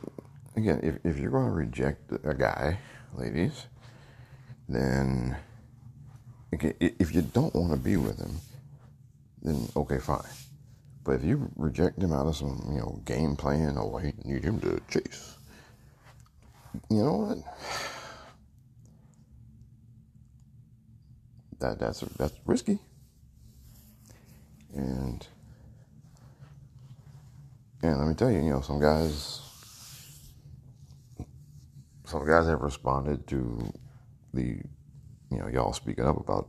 again, 0.56 0.80
if 0.82 0.98
if 1.04 1.18
you're 1.18 1.30
gonna 1.30 1.50
reject 1.50 2.12
a 2.24 2.34
guy, 2.34 2.78
ladies, 3.14 3.66
then 4.68 5.36
if 6.52 7.14
you 7.14 7.22
don't 7.22 7.54
want 7.54 7.72
to 7.72 7.78
be 7.78 7.96
with 7.96 8.18
him, 8.18 8.36
then 9.42 9.68
okay, 9.76 9.98
fine. 9.98 10.22
But 11.04 11.16
if 11.16 11.24
you 11.24 11.50
reject 11.56 12.02
him 12.02 12.12
out 12.12 12.26
of 12.26 12.36
some, 12.36 12.66
you 12.72 12.78
know, 12.78 13.00
game 13.04 13.36
plan, 13.36 13.76
oh, 13.78 13.98
I 13.98 14.14
need 14.24 14.42
him 14.42 14.58
to 14.60 14.80
chase, 14.88 15.36
you 16.88 17.02
know 17.02 17.12
what? 17.12 17.38
That 21.60 21.78
that's 21.78 22.00
that's 22.00 22.34
risky, 22.46 22.78
and 24.74 25.26
and 27.82 27.98
let 27.98 28.08
me 28.08 28.14
tell 28.14 28.30
you, 28.30 28.38
you 28.42 28.50
know, 28.50 28.60
some 28.60 28.80
guys, 28.80 29.40
some 32.04 32.26
guys 32.26 32.46
have 32.46 32.60
responded 32.60 33.26
to 33.28 33.72
the 34.32 34.60
you 35.34 35.40
know, 35.40 35.48
y'all 35.48 35.72
speaking 35.72 36.04
up 36.04 36.16
about, 36.16 36.48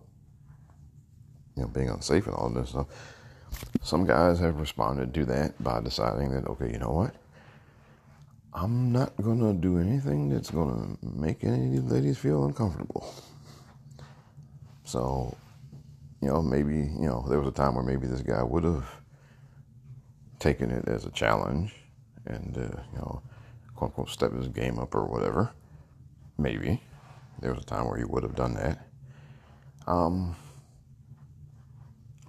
you 1.56 1.64
know, 1.64 1.68
being 1.70 1.89
unsafe 1.89 2.28
and 2.28 2.36
all 2.36 2.49
this 2.49 2.70
stuff. 2.70 2.88
Some 3.82 4.06
guys 4.06 4.39
have 4.39 4.60
responded 4.60 5.14
to 5.14 5.26
that 5.26 5.62
by 5.64 5.80
deciding 5.82 6.32
that, 6.32 6.47
okay, 6.47 6.72
you 6.72 6.80
know 6.80 6.91
what? 6.91 7.16
I'm 8.53 8.91
not 8.91 9.16
going 9.22 9.39
to 9.39 9.53
do 9.53 9.80
anything 9.80 10.30
that's 10.30 10.49
going 10.49 10.97
to 11.01 11.08
make 11.08 11.43
any 11.43 11.66
of 11.66 11.72
these 11.72 11.91
ladies 11.91 12.18
feel 12.18 12.45
uncomfortable. 12.45 13.14
So, 14.86 15.36
you 16.22 16.30
know, 16.30 16.41
maybe, 16.41 16.78
you 16.78 17.08
know, 17.08 17.26
there 17.28 17.39
was 17.39 17.49
a 17.49 17.51
time 17.51 17.76
where 17.76 17.84
maybe 17.84 18.08
this 18.08 18.22
guy 18.22 18.41
would 18.41 18.64
have 18.64 18.86
taken 20.39 20.72
it 20.72 20.88
as 20.88 21.06
a 21.06 21.12
challenge 21.12 21.76
and 22.28 22.58
uh, 22.58 22.82
you 22.93 22.97
know, 22.97 23.22
quote 23.76 23.89
unquote, 23.89 24.10
step 24.10 24.34
his 24.34 24.47
game 24.47 24.80
up 24.80 24.95
or 24.95 25.06
whatever. 25.06 25.51
Maybe 26.38 26.82
there 27.41 27.53
was 27.53 27.64
a 27.64 27.66
time 27.66 27.88
where 27.88 27.97
he 27.97 28.03
would 28.03 28.24
have 28.24 28.36
done 28.36 28.53
that. 28.56 28.88
Um, 29.88 30.36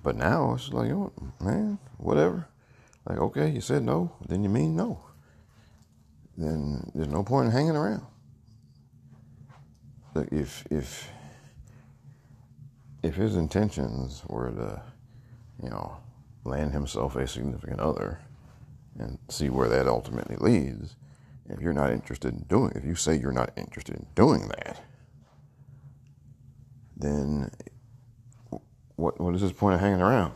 but 0.07 0.15
now 0.15 0.55
it's 0.55 0.73
like, 0.73 0.87
you 0.87 0.95
know, 0.95 1.13
man, 1.41 1.81
whatever. 1.99 2.47
Like, 3.09 3.19
okay, 3.19 3.51
you 3.51 3.61
said 3.61 3.83
no, 3.83 4.13
then 4.29 4.45
you 4.45 4.49
mean 4.49 4.77
no. 4.77 5.01
Then 6.37 6.89
there's 6.95 7.09
no 7.09 7.25
point 7.25 7.47
in 7.47 7.51
hanging 7.51 7.75
around. 7.75 8.07
If 10.31 10.65
if 10.71 11.11
if 13.03 13.17
his 13.17 13.35
intentions 13.35 14.23
were 14.29 14.53
to, 14.53 14.81
you 15.61 15.71
know, 15.71 15.97
land 16.45 16.71
himself 16.71 17.17
a 17.17 17.27
significant 17.27 17.81
other 17.81 18.21
and 19.01 19.19
see 19.29 19.51
where 19.51 19.69
that 19.69 19.89
ultimately 19.89 20.37
leads, 20.37 20.95
if 21.49 21.59
you're 21.61 21.73
not 21.73 21.91
interested 21.91 22.33
in 22.33 22.45
doing, 22.45 22.71
if 22.77 22.85
you 22.85 22.95
say 22.95 23.17
you're 23.17 23.33
not 23.33 23.51
interested 23.57 23.97
in 23.97 24.07
doing 24.15 24.47
that, 24.47 24.81
then 26.97 27.51
what 28.97 29.21
what 29.21 29.35
is 29.35 29.41
this 29.41 29.53
point 29.53 29.75
of 29.75 29.81
hanging 29.81 30.01
around? 30.01 30.33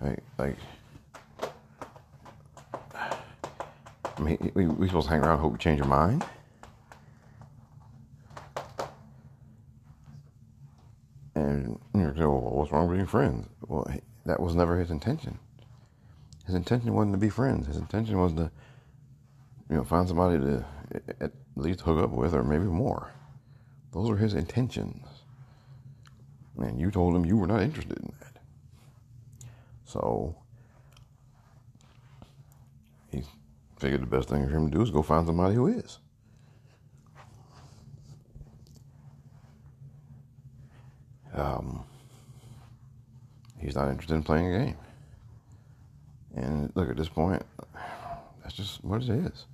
Like, 0.00 0.22
like 0.38 0.56
I 4.04 4.20
mean, 4.20 4.52
we 4.54 4.66
we 4.66 4.86
supposed 4.86 5.08
to 5.08 5.12
hang 5.12 5.22
around, 5.22 5.38
hope 5.38 5.52
you 5.52 5.58
change 5.58 5.78
your 5.78 5.88
mind. 5.88 6.24
And 11.34 11.78
you're 11.94 12.12
going, 12.12 12.28
well, 12.28 12.52
what's 12.52 12.72
wrong 12.72 12.88
with 12.88 12.96
being 12.96 13.06
friends? 13.06 13.46
Well, 13.66 13.88
that 14.26 14.40
was 14.40 14.54
never 14.54 14.76
his 14.78 14.90
intention. 14.90 15.38
His 16.46 16.54
intention 16.54 16.94
wasn't 16.94 17.14
to 17.14 17.18
be 17.18 17.28
friends. 17.28 17.66
His 17.66 17.76
intention 17.76 18.18
was 18.18 18.32
to, 18.34 18.50
you 19.70 19.76
know, 19.76 19.84
find 19.84 20.08
somebody 20.08 20.38
to 20.38 20.64
at 21.20 21.32
least 21.54 21.82
hook 21.82 22.02
up 22.02 22.10
with, 22.10 22.34
or 22.34 22.42
maybe 22.42 22.64
more. 22.64 23.12
Those 23.92 24.08
were 24.10 24.16
his 24.16 24.34
intentions. 24.34 25.06
And 26.58 26.80
you 26.80 26.90
told 26.90 27.14
him 27.14 27.24
you 27.24 27.36
were 27.36 27.46
not 27.46 27.62
interested 27.62 27.98
in 27.98 28.12
that. 28.20 28.42
So 29.84 30.34
he 33.10 33.22
figured 33.78 34.02
the 34.02 34.06
best 34.06 34.28
thing 34.28 34.46
for 34.46 34.54
him 34.54 34.70
to 34.70 34.76
do 34.76 34.82
is 34.82 34.90
go 34.90 35.02
find 35.02 35.26
somebody 35.26 35.54
who 35.54 35.68
is. 35.68 35.98
Um, 41.32 41.84
he's 43.58 43.76
not 43.76 43.88
interested 43.88 44.14
in 44.14 44.22
playing 44.24 44.52
a 44.52 44.58
game. 44.58 44.76
And 46.34 46.72
look, 46.74 46.90
at 46.90 46.96
this 46.96 47.08
point, 47.08 47.42
that's 48.42 48.54
just 48.54 48.82
what 48.84 49.02
it 49.02 49.10
is. 49.10 49.46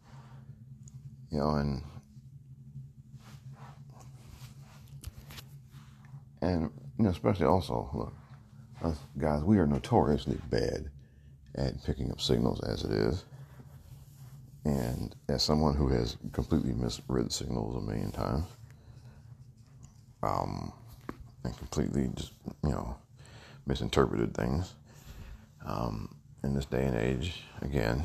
You 1.30 1.38
know, 1.38 1.50
and 1.56 1.82
and 6.40 6.70
you 6.98 7.04
know, 7.04 7.10
especially 7.10 7.46
also, 7.46 7.90
look, 7.92 8.14
us 8.82 8.98
guys, 9.18 9.42
we 9.42 9.58
are 9.58 9.66
notoriously 9.66 10.38
bad 10.50 10.90
at 11.56 11.82
picking 11.84 12.10
up 12.10 12.20
signals 12.20 12.60
as 12.64 12.84
it 12.84 12.90
is. 12.90 13.24
And 14.64 15.14
as 15.28 15.42
someone 15.42 15.74
who 15.74 15.88
has 15.88 16.16
completely 16.32 16.72
misread 16.72 17.30
signals 17.32 17.76
a 17.76 17.80
million 17.80 18.10
times, 18.10 18.46
um, 20.22 20.72
and 21.44 21.56
completely 21.58 22.10
just, 22.14 22.32
you 22.62 22.70
know, 22.70 22.96
misinterpreted 23.66 24.34
things, 24.34 24.74
um, 25.66 26.14
in 26.42 26.54
this 26.54 26.64
day 26.66 26.84
and 26.84 26.96
age, 26.96 27.42
again, 27.62 28.04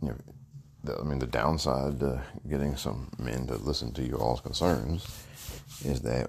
you 0.00 0.08
know, 0.08 0.96
I 1.00 1.04
mean, 1.04 1.18
the 1.18 1.26
downside 1.26 2.00
to 2.00 2.22
getting 2.48 2.76
some 2.76 3.10
men 3.18 3.46
to 3.46 3.54
listen 3.56 3.92
to 3.94 4.02
you 4.02 4.16
all's 4.16 4.40
concerns 4.40 5.24
is 5.84 6.00
that 6.02 6.28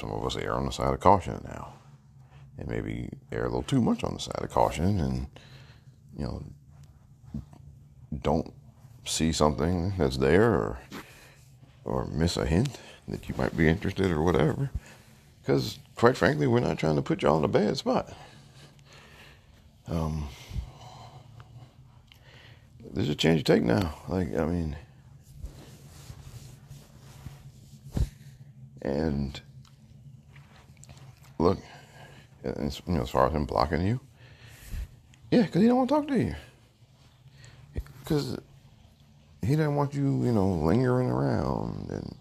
some 0.00 0.10
of 0.10 0.24
us 0.24 0.36
err 0.36 0.54
on 0.54 0.64
the 0.64 0.72
side 0.72 0.92
of 0.92 1.00
caution 1.00 1.40
now, 1.44 1.74
and 2.58 2.66
maybe 2.68 3.10
err 3.30 3.42
a 3.42 3.48
little 3.48 3.62
too 3.62 3.82
much 3.82 4.02
on 4.02 4.14
the 4.14 4.20
side 4.20 4.40
of 4.40 4.50
caution, 4.50 4.98
and 4.98 5.26
you 6.16 6.24
know, 6.24 6.42
don't 8.22 8.52
see 9.04 9.30
something 9.32 9.92
that's 9.98 10.16
there 10.16 10.52
or 10.52 10.78
or 11.84 12.06
miss 12.06 12.36
a 12.36 12.46
hint 12.46 12.78
that 13.08 13.28
you 13.28 13.34
might 13.36 13.56
be 13.56 13.68
interested 13.68 14.10
or 14.10 14.22
whatever. 14.22 14.70
Because 15.42 15.78
quite 15.94 16.16
frankly, 16.16 16.46
we're 16.46 16.60
not 16.60 16.78
trying 16.78 16.96
to 16.96 17.02
put 17.02 17.22
y'all 17.22 17.38
in 17.38 17.44
a 17.44 17.48
bad 17.48 17.76
spot. 17.76 18.12
Um, 19.86 20.28
there's 22.92 23.08
a 23.08 23.14
chance 23.14 23.38
you 23.38 23.44
take 23.44 23.62
now. 23.62 23.94
Like 24.08 24.34
I 24.36 24.46
mean, 24.46 24.76
and 28.82 29.40
look, 31.40 31.58
you 32.44 32.52
know, 32.86 33.02
as 33.02 33.10
far 33.10 33.26
as 33.26 33.32
him 33.32 33.44
blocking 33.44 33.86
you, 33.86 34.00
yeah, 35.30 35.42
because 35.42 35.62
he 35.62 35.68
don't 35.68 35.78
want 35.78 35.88
to 35.88 35.94
talk 35.94 36.08
to 36.08 36.18
you. 36.18 36.34
Because 38.00 38.38
he 39.42 39.56
doesn't 39.56 39.76
want 39.76 39.94
you, 39.94 40.24
you 40.24 40.32
know, 40.32 40.48
lingering 40.48 41.08
around 41.08 41.90
and, 41.90 42.16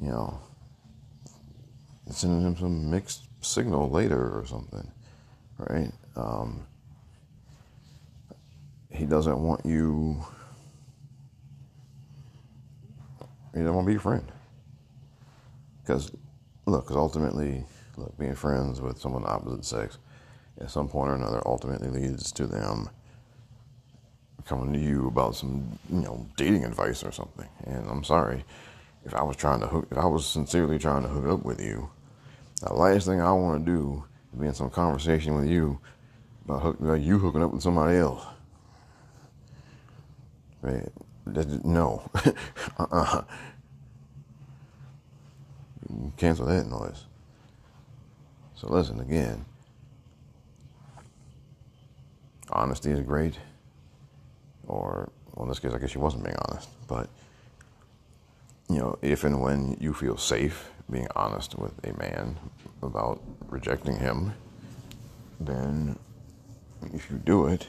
you 0.00 0.10
know, 0.10 0.38
sending 2.10 2.42
him 2.42 2.56
some 2.56 2.90
mixed 2.90 3.24
signal 3.40 3.90
later 3.90 4.38
or 4.38 4.44
something, 4.46 4.90
right? 5.58 5.92
Um, 6.16 6.66
he 8.90 9.04
doesn't 9.04 9.38
want 9.38 9.64
you. 9.64 10.24
He 13.52 13.60
doesn't 13.60 13.74
want 13.74 13.84
to 13.84 13.88
be 13.88 13.92
your 13.92 14.00
friend. 14.00 14.24
Because, 15.82 16.12
look, 16.66 16.84
because 16.84 16.96
ultimately, 16.96 17.64
look, 18.00 18.18
being 18.18 18.34
friends 18.34 18.80
with 18.80 18.98
someone 18.98 19.24
opposite 19.26 19.64
sex 19.64 19.98
at 20.60 20.70
some 20.70 20.88
point 20.88 21.10
or 21.10 21.14
another 21.14 21.42
ultimately 21.46 21.88
leads 21.88 22.32
to 22.32 22.46
them 22.46 22.90
coming 24.44 24.72
to 24.72 24.78
you 24.78 25.06
about 25.06 25.36
some, 25.36 25.78
you 25.88 26.00
know, 26.00 26.26
dating 26.36 26.64
advice 26.64 27.04
or 27.04 27.12
something. 27.12 27.48
And 27.64 27.88
I'm 27.88 28.04
sorry, 28.04 28.44
if 29.04 29.14
I 29.14 29.22
was 29.22 29.36
trying 29.36 29.60
to 29.60 29.66
hook, 29.66 29.88
if 29.90 29.98
I 29.98 30.06
was 30.06 30.26
sincerely 30.26 30.78
trying 30.78 31.02
to 31.02 31.08
hook 31.08 31.38
up 31.38 31.44
with 31.44 31.60
you, 31.60 31.90
the 32.60 32.74
last 32.74 33.06
thing 33.06 33.20
I 33.20 33.32
want 33.32 33.64
to 33.64 33.72
do 33.72 34.04
is 34.32 34.40
be 34.40 34.46
in 34.46 34.54
some 34.54 34.70
conversation 34.70 35.36
with 35.36 35.48
you 35.48 35.78
about, 36.44 36.62
hook, 36.62 36.80
about 36.80 37.00
you 37.00 37.18
hooking 37.18 37.42
up 37.42 37.52
with 37.52 37.62
somebody 37.62 37.98
else. 37.98 38.24
Right? 40.62 40.88
No. 41.64 42.10
uh-uh. 42.78 43.22
Cancel 46.16 46.46
that 46.46 46.66
noise. 46.66 47.04
So 48.60 48.68
listen 48.68 49.00
again. 49.00 49.46
Honesty 52.50 52.90
is 52.90 53.00
great. 53.00 53.38
Or, 54.68 55.10
well, 55.34 55.44
in 55.44 55.48
this 55.48 55.58
case, 55.58 55.72
I 55.72 55.78
guess 55.78 55.88
she 55.88 55.98
wasn't 55.98 56.24
being 56.24 56.36
honest. 56.46 56.68
But, 56.86 57.08
you 58.68 58.76
know, 58.76 58.98
if 59.00 59.24
and 59.24 59.40
when 59.40 59.78
you 59.80 59.94
feel 59.94 60.18
safe 60.18 60.70
being 60.90 61.08
honest 61.16 61.58
with 61.58 61.72
a 61.86 61.96
man 61.98 62.36
about 62.82 63.22
rejecting 63.48 63.98
him, 63.98 64.34
then 65.40 65.98
if 66.92 67.10
you 67.10 67.16
do 67.16 67.46
it 67.46 67.68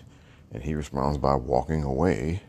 and 0.52 0.62
he 0.62 0.76
responds 0.76 1.18
by 1.18 1.36
walking 1.36 1.84
away, 1.84 2.42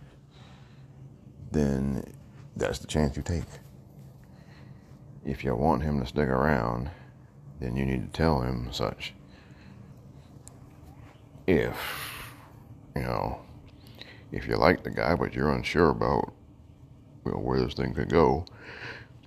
then 1.53 2.13
that's 2.57 2.81
the 2.81 2.89
chance 2.89 3.17
you 3.17 3.23
take. 3.23 3.45
If 5.25 5.45
you 5.45 5.55
want 5.55 5.85
him 5.85 6.01
to 6.01 6.07
stick 6.07 6.29
around, 6.29 6.91
then 7.63 7.77
you 7.77 7.85
need 7.85 8.13
to 8.13 8.17
tell 8.17 8.41
him 8.41 8.69
such. 8.73 9.15
If, 11.47 11.77
you 12.97 13.03
know, 13.03 13.41
if 14.31 14.49
you 14.49 14.57
like 14.57 14.83
the 14.83 14.91
guy 14.91 15.15
but 15.15 15.35
you're 15.35 15.51
unsure 15.51 15.91
about 15.91 16.33
you 17.25 17.33
know, 17.33 17.39
where 17.39 17.61
this 17.61 17.75
thing 17.75 17.95
could 17.95 18.09
go, 18.09 18.45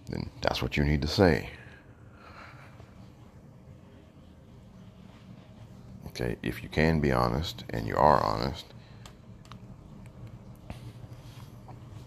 then 0.10 0.30
that's 0.42 0.62
what 0.62 0.78
you 0.78 0.84
need 0.84 1.02
to 1.02 1.08
say. 1.08 1.50
Okay, 6.08 6.38
if 6.44 6.64
you 6.64 6.70
can 6.70 7.00
be 7.00 7.12
honest 7.12 7.66
and 7.72 7.86
you 7.88 7.96
are 7.96 8.24
honest, 8.24 8.66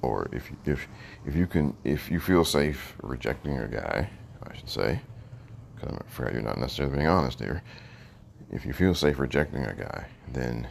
or 0.01 0.29
if 0.33 0.51
if 0.64 0.89
if 1.26 1.37
you 1.37 1.47
can 1.47 1.76
if 1.85 2.11
you 2.11 2.18
feel 2.20 2.45
safe 2.45 2.95
rejecting 3.03 3.59
a 3.59 3.68
guy, 3.68 4.09
I 4.43 4.57
should 4.57 4.70
say, 4.70 5.01
because 5.79 5.95
I'm 5.95 6.07
afraid 6.07 6.35
you're 6.35 6.43
not 6.43 6.59
necessarily 6.59 6.97
being 6.97 7.09
honest 7.09 7.39
here. 7.39 7.62
If 8.51 8.64
you 8.64 8.72
feel 8.72 8.95
safe 8.95 9.18
rejecting 9.18 9.64
a 9.64 9.74
guy, 9.74 10.07
then 10.33 10.68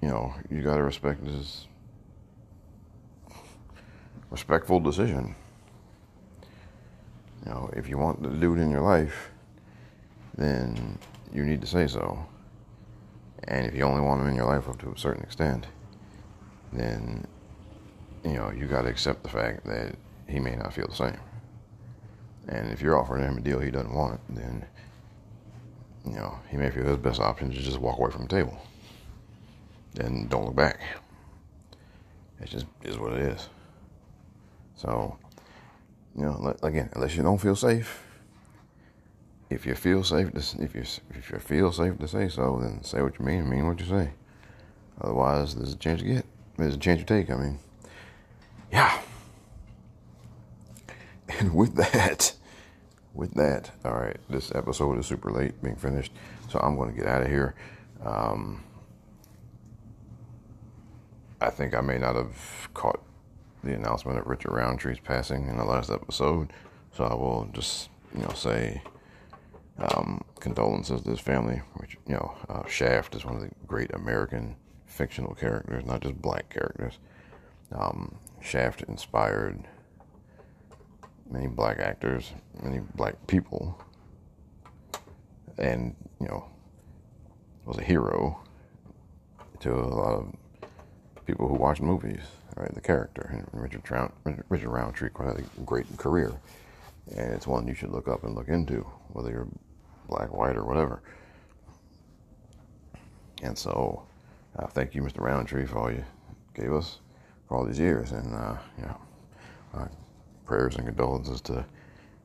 you 0.00 0.08
know 0.08 0.34
you 0.50 0.62
got 0.62 0.76
to 0.76 0.82
respect 0.82 1.24
his 1.26 1.66
respectful 4.30 4.80
decision. 4.80 5.34
You 7.44 7.52
know, 7.52 7.70
if 7.76 7.88
you 7.88 7.98
want 7.98 8.22
the 8.22 8.28
dude 8.28 8.58
in 8.58 8.70
your 8.70 8.80
life, 8.80 9.30
then 10.36 10.98
you 11.34 11.44
need 11.44 11.60
to 11.60 11.66
say 11.66 11.86
so. 11.88 12.24
And 13.48 13.66
if 13.66 13.74
you 13.74 13.82
only 13.82 14.00
want 14.00 14.20
him 14.20 14.28
in 14.28 14.36
your 14.36 14.46
life 14.46 14.68
up 14.68 14.78
to 14.82 14.92
a 14.92 14.98
certain 14.98 15.24
extent, 15.24 15.66
then 16.72 17.26
you 18.24 18.34
know 18.34 18.50
you 18.50 18.66
got 18.66 18.82
to 18.82 18.88
accept 18.88 19.24
the 19.24 19.28
fact 19.28 19.66
that 19.66 19.96
he 20.28 20.38
may 20.38 20.54
not 20.54 20.72
feel 20.72 20.86
the 20.86 20.94
same. 20.94 21.18
And 22.48 22.70
if 22.70 22.80
you're 22.80 22.98
offering 22.98 23.22
him 23.22 23.38
a 23.38 23.40
deal 23.40 23.60
he 23.60 23.70
doesn't 23.70 23.94
want, 23.94 24.20
then 24.28 24.64
you 26.04 26.12
know 26.12 26.38
he 26.50 26.56
may 26.56 26.70
feel 26.70 26.84
his 26.84 26.98
best 26.98 27.20
option 27.20 27.52
is 27.52 27.64
just 27.64 27.78
walk 27.78 27.98
away 27.98 28.10
from 28.10 28.22
the 28.22 28.28
table. 28.28 28.58
Then 29.94 30.26
don't 30.28 30.46
look 30.46 30.56
back. 30.56 30.80
It 32.40 32.48
just 32.48 32.66
is 32.82 32.98
what 32.98 33.12
it 33.12 33.20
is. 33.20 33.48
So, 34.74 35.16
you 36.16 36.24
know, 36.24 36.56
again, 36.62 36.90
unless 36.94 37.14
you 37.14 37.22
don't 37.22 37.40
feel 37.40 37.54
safe, 37.54 38.02
if 39.48 39.64
you 39.66 39.74
feel 39.74 40.02
safe, 40.02 40.32
to, 40.32 40.62
if 40.62 40.74
you 40.74 40.82
if 41.10 41.30
you 41.30 41.38
feel 41.38 41.72
safe 41.72 41.98
to 41.98 42.08
say 42.08 42.28
so, 42.28 42.58
then 42.60 42.82
say 42.82 43.02
what 43.02 43.18
you 43.18 43.24
mean 43.24 43.40
and 43.40 43.50
mean 43.50 43.66
what 43.66 43.78
you 43.78 43.86
say. 43.86 44.10
Otherwise, 45.00 45.54
there's 45.54 45.72
a 45.72 45.76
chance 45.76 46.02
you 46.02 46.14
get. 46.14 46.24
There's 46.56 46.74
a 46.74 46.78
chance 46.78 47.00
you 47.00 47.06
take. 47.06 47.30
I 47.30 47.36
mean, 47.36 47.58
yeah. 48.72 48.98
And 51.42 51.56
with 51.56 51.74
that, 51.74 52.34
with 53.14 53.34
that, 53.34 53.72
all 53.84 53.94
right, 53.94 54.16
this 54.30 54.52
episode 54.54 54.96
is 55.00 55.06
super 55.06 55.32
late 55.32 55.60
being 55.60 55.74
finished, 55.74 56.12
so 56.48 56.60
I'm 56.60 56.76
going 56.76 56.94
to 56.94 56.96
get 56.96 57.08
out 57.08 57.22
of 57.22 57.26
here. 57.26 57.56
Um, 58.04 58.62
I 61.40 61.50
think 61.50 61.74
I 61.74 61.80
may 61.80 61.98
not 61.98 62.14
have 62.14 62.68
caught 62.74 63.02
the 63.64 63.74
announcement 63.74 64.20
of 64.20 64.28
Richard 64.28 64.52
Roundtree's 64.52 65.00
passing 65.00 65.48
in 65.48 65.56
the 65.56 65.64
last 65.64 65.90
episode, 65.90 66.52
so 66.92 67.02
I 67.02 67.14
will 67.14 67.48
just, 67.52 67.88
you 68.14 68.22
know, 68.22 68.32
say 68.34 68.80
um, 69.78 70.22
condolences 70.38 71.02
to 71.02 71.10
his 71.10 71.18
family. 71.18 71.60
Which 71.74 71.96
you 72.06 72.14
know, 72.14 72.36
uh, 72.48 72.68
Shaft 72.68 73.16
is 73.16 73.24
one 73.24 73.34
of 73.34 73.40
the 73.40 73.50
great 73.66 73.92
American 73.94 74.54
fictional 74.86 75.34
characters, 75.34 75.84
not 75.84 76.02
just 76.02 76.22
black 76.22 76.50
characters. 76.50 77.00
Um, 77.72 78.14
Shaft 78.40 78.82
inspired 78.82 79.66
many 81.32 81.46
black 81.46 81.78
actors, 81.78 82.32
many 82.62 82.80
black 82.94 83.14
people, 83.26 83.82
and 85.58 85.96
you 86.20 86.28
know, 86.28 86.44
was 87.64 87.78
a 87.78 87.82
hero 87.82 88.38
to 89.60 89.72
a 89.72 89.80
lot 89.80 90.14
of 90.14 90.32
people 91.26 91.48
who 91.48 91.54
watch 91.54 91.80
movies. 91.80 92.20
Right, 92.54 92.72
the 92.74 92.82
character 92.82 93.46
Richard, 93.54 93.82
Trout, 93.82 94.12
Richard 94.50 94.68
Roundtree 94.68 95.08
quite 95.08 95.28
had 95.28 95.38
a 95.38 95.60
great 95.62 95.86
career, 95.96 96.38
and 97.16 97.32
it's 97.32 97.46
one 97.46 97.66
you 97.66 97.74
should 97.74 97.90
look 97.90 98.08
up 98.08 98.24
and 98.24 98.34
look 98.34 98.48
into, 98.48 98.86
whether 99.08 99.30
you're 99.30 99.48
black, 100.06 100.30
white, 100.34 100.56
or 100.56 100.64
whatever. 100.64 101.02
And 103.42 103.56
so, 103.56 104.02
uh, 104.58 104.66
thank 104.66 104.94
you, 104.94 105.00
Mr. 105.00 105.20
Roundtree, 105.20 105.64
for 105.64 105.78
all 105.78 105.90
you 105.90 106.04
gave 106.52 106.74
us 106.74 106.98
for 107.48 107.56
all 107.56 107.64
these 107.64 107.78
years, 107.78 108.12
and 108.12 108.34
uh, 108.34 108.56
you 108.76 108.84
know, 108.84 109.00
prayers 110.52 110.76
and 110.76 110.84
condolences 110.84 111.40
to 111.40 111.64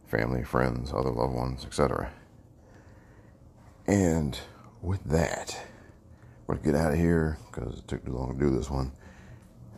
family, 0.06 0.44
friends, 0.44 0.92
other 0.94 1.10
loved 1.10 1.34
ones, 1.34 1.64
etc. 1.64 2.12
And 3.88 4.38
with 4.82 5.02
that, 5.06 5.58
we're 6.46 6.56
gonna 6.56 6.74
get 6.74 6.76
out 6.76 6.92
of 6.92 7.00
here 7.00 7.38
because 7.50 7.80
it 7.80 7.88
took 7.88 8.04
too 8.06 8.12
long 8.12 8.38
to 8.38 8.46
do 8.46 8.54
this 8.54 8.70
one. 8.70 8.92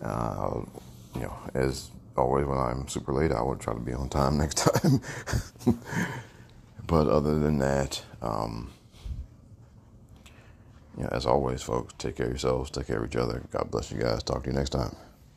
Uh, 0.01 0.61
you 1.13 1.21
know, 1.21 1.37
as 1.53 1.91
always, 2.17 2.47
when 2.47 2.57
I'm 2.57 2.87
super 2.87 3.13
late, 3.13 3.31
I 3.31 3.39
will 3.43 3.55
try 3.55 3.75
to 3.75 3.79
be 3.79 3.93
on 3.93 4.09
time 4.09 4.35
next 4.39 4.57
time. 4.57 4.99
but 6.87 7.07
other 7.07 7.37
than 7.37 7.59
that, 7.59 8.01
um, 8.23 8.71
you 10.97 11.03
know, 11.03 11.09
as 11.11 11.27
always, 11.27 11.61
folks, 11.61 11.93
take 11.99 12.15
care 12.15 12.25
of 12.25 12.31
yourselves, 12.31 12.71
take 12.71 12.87
care 12.87 12.97
of 12.97 13.05
each 13.05 13.15
other. 13.15 13.43
God 13.51 13.69
bless 13.69 13.91
you 13.91 13.99
guys. 13.99 14.23
Talk 14.23 14.45
to 14.45 14.49
you 14.49 14.55
next 14.55 14.71
time. 14.71 14.95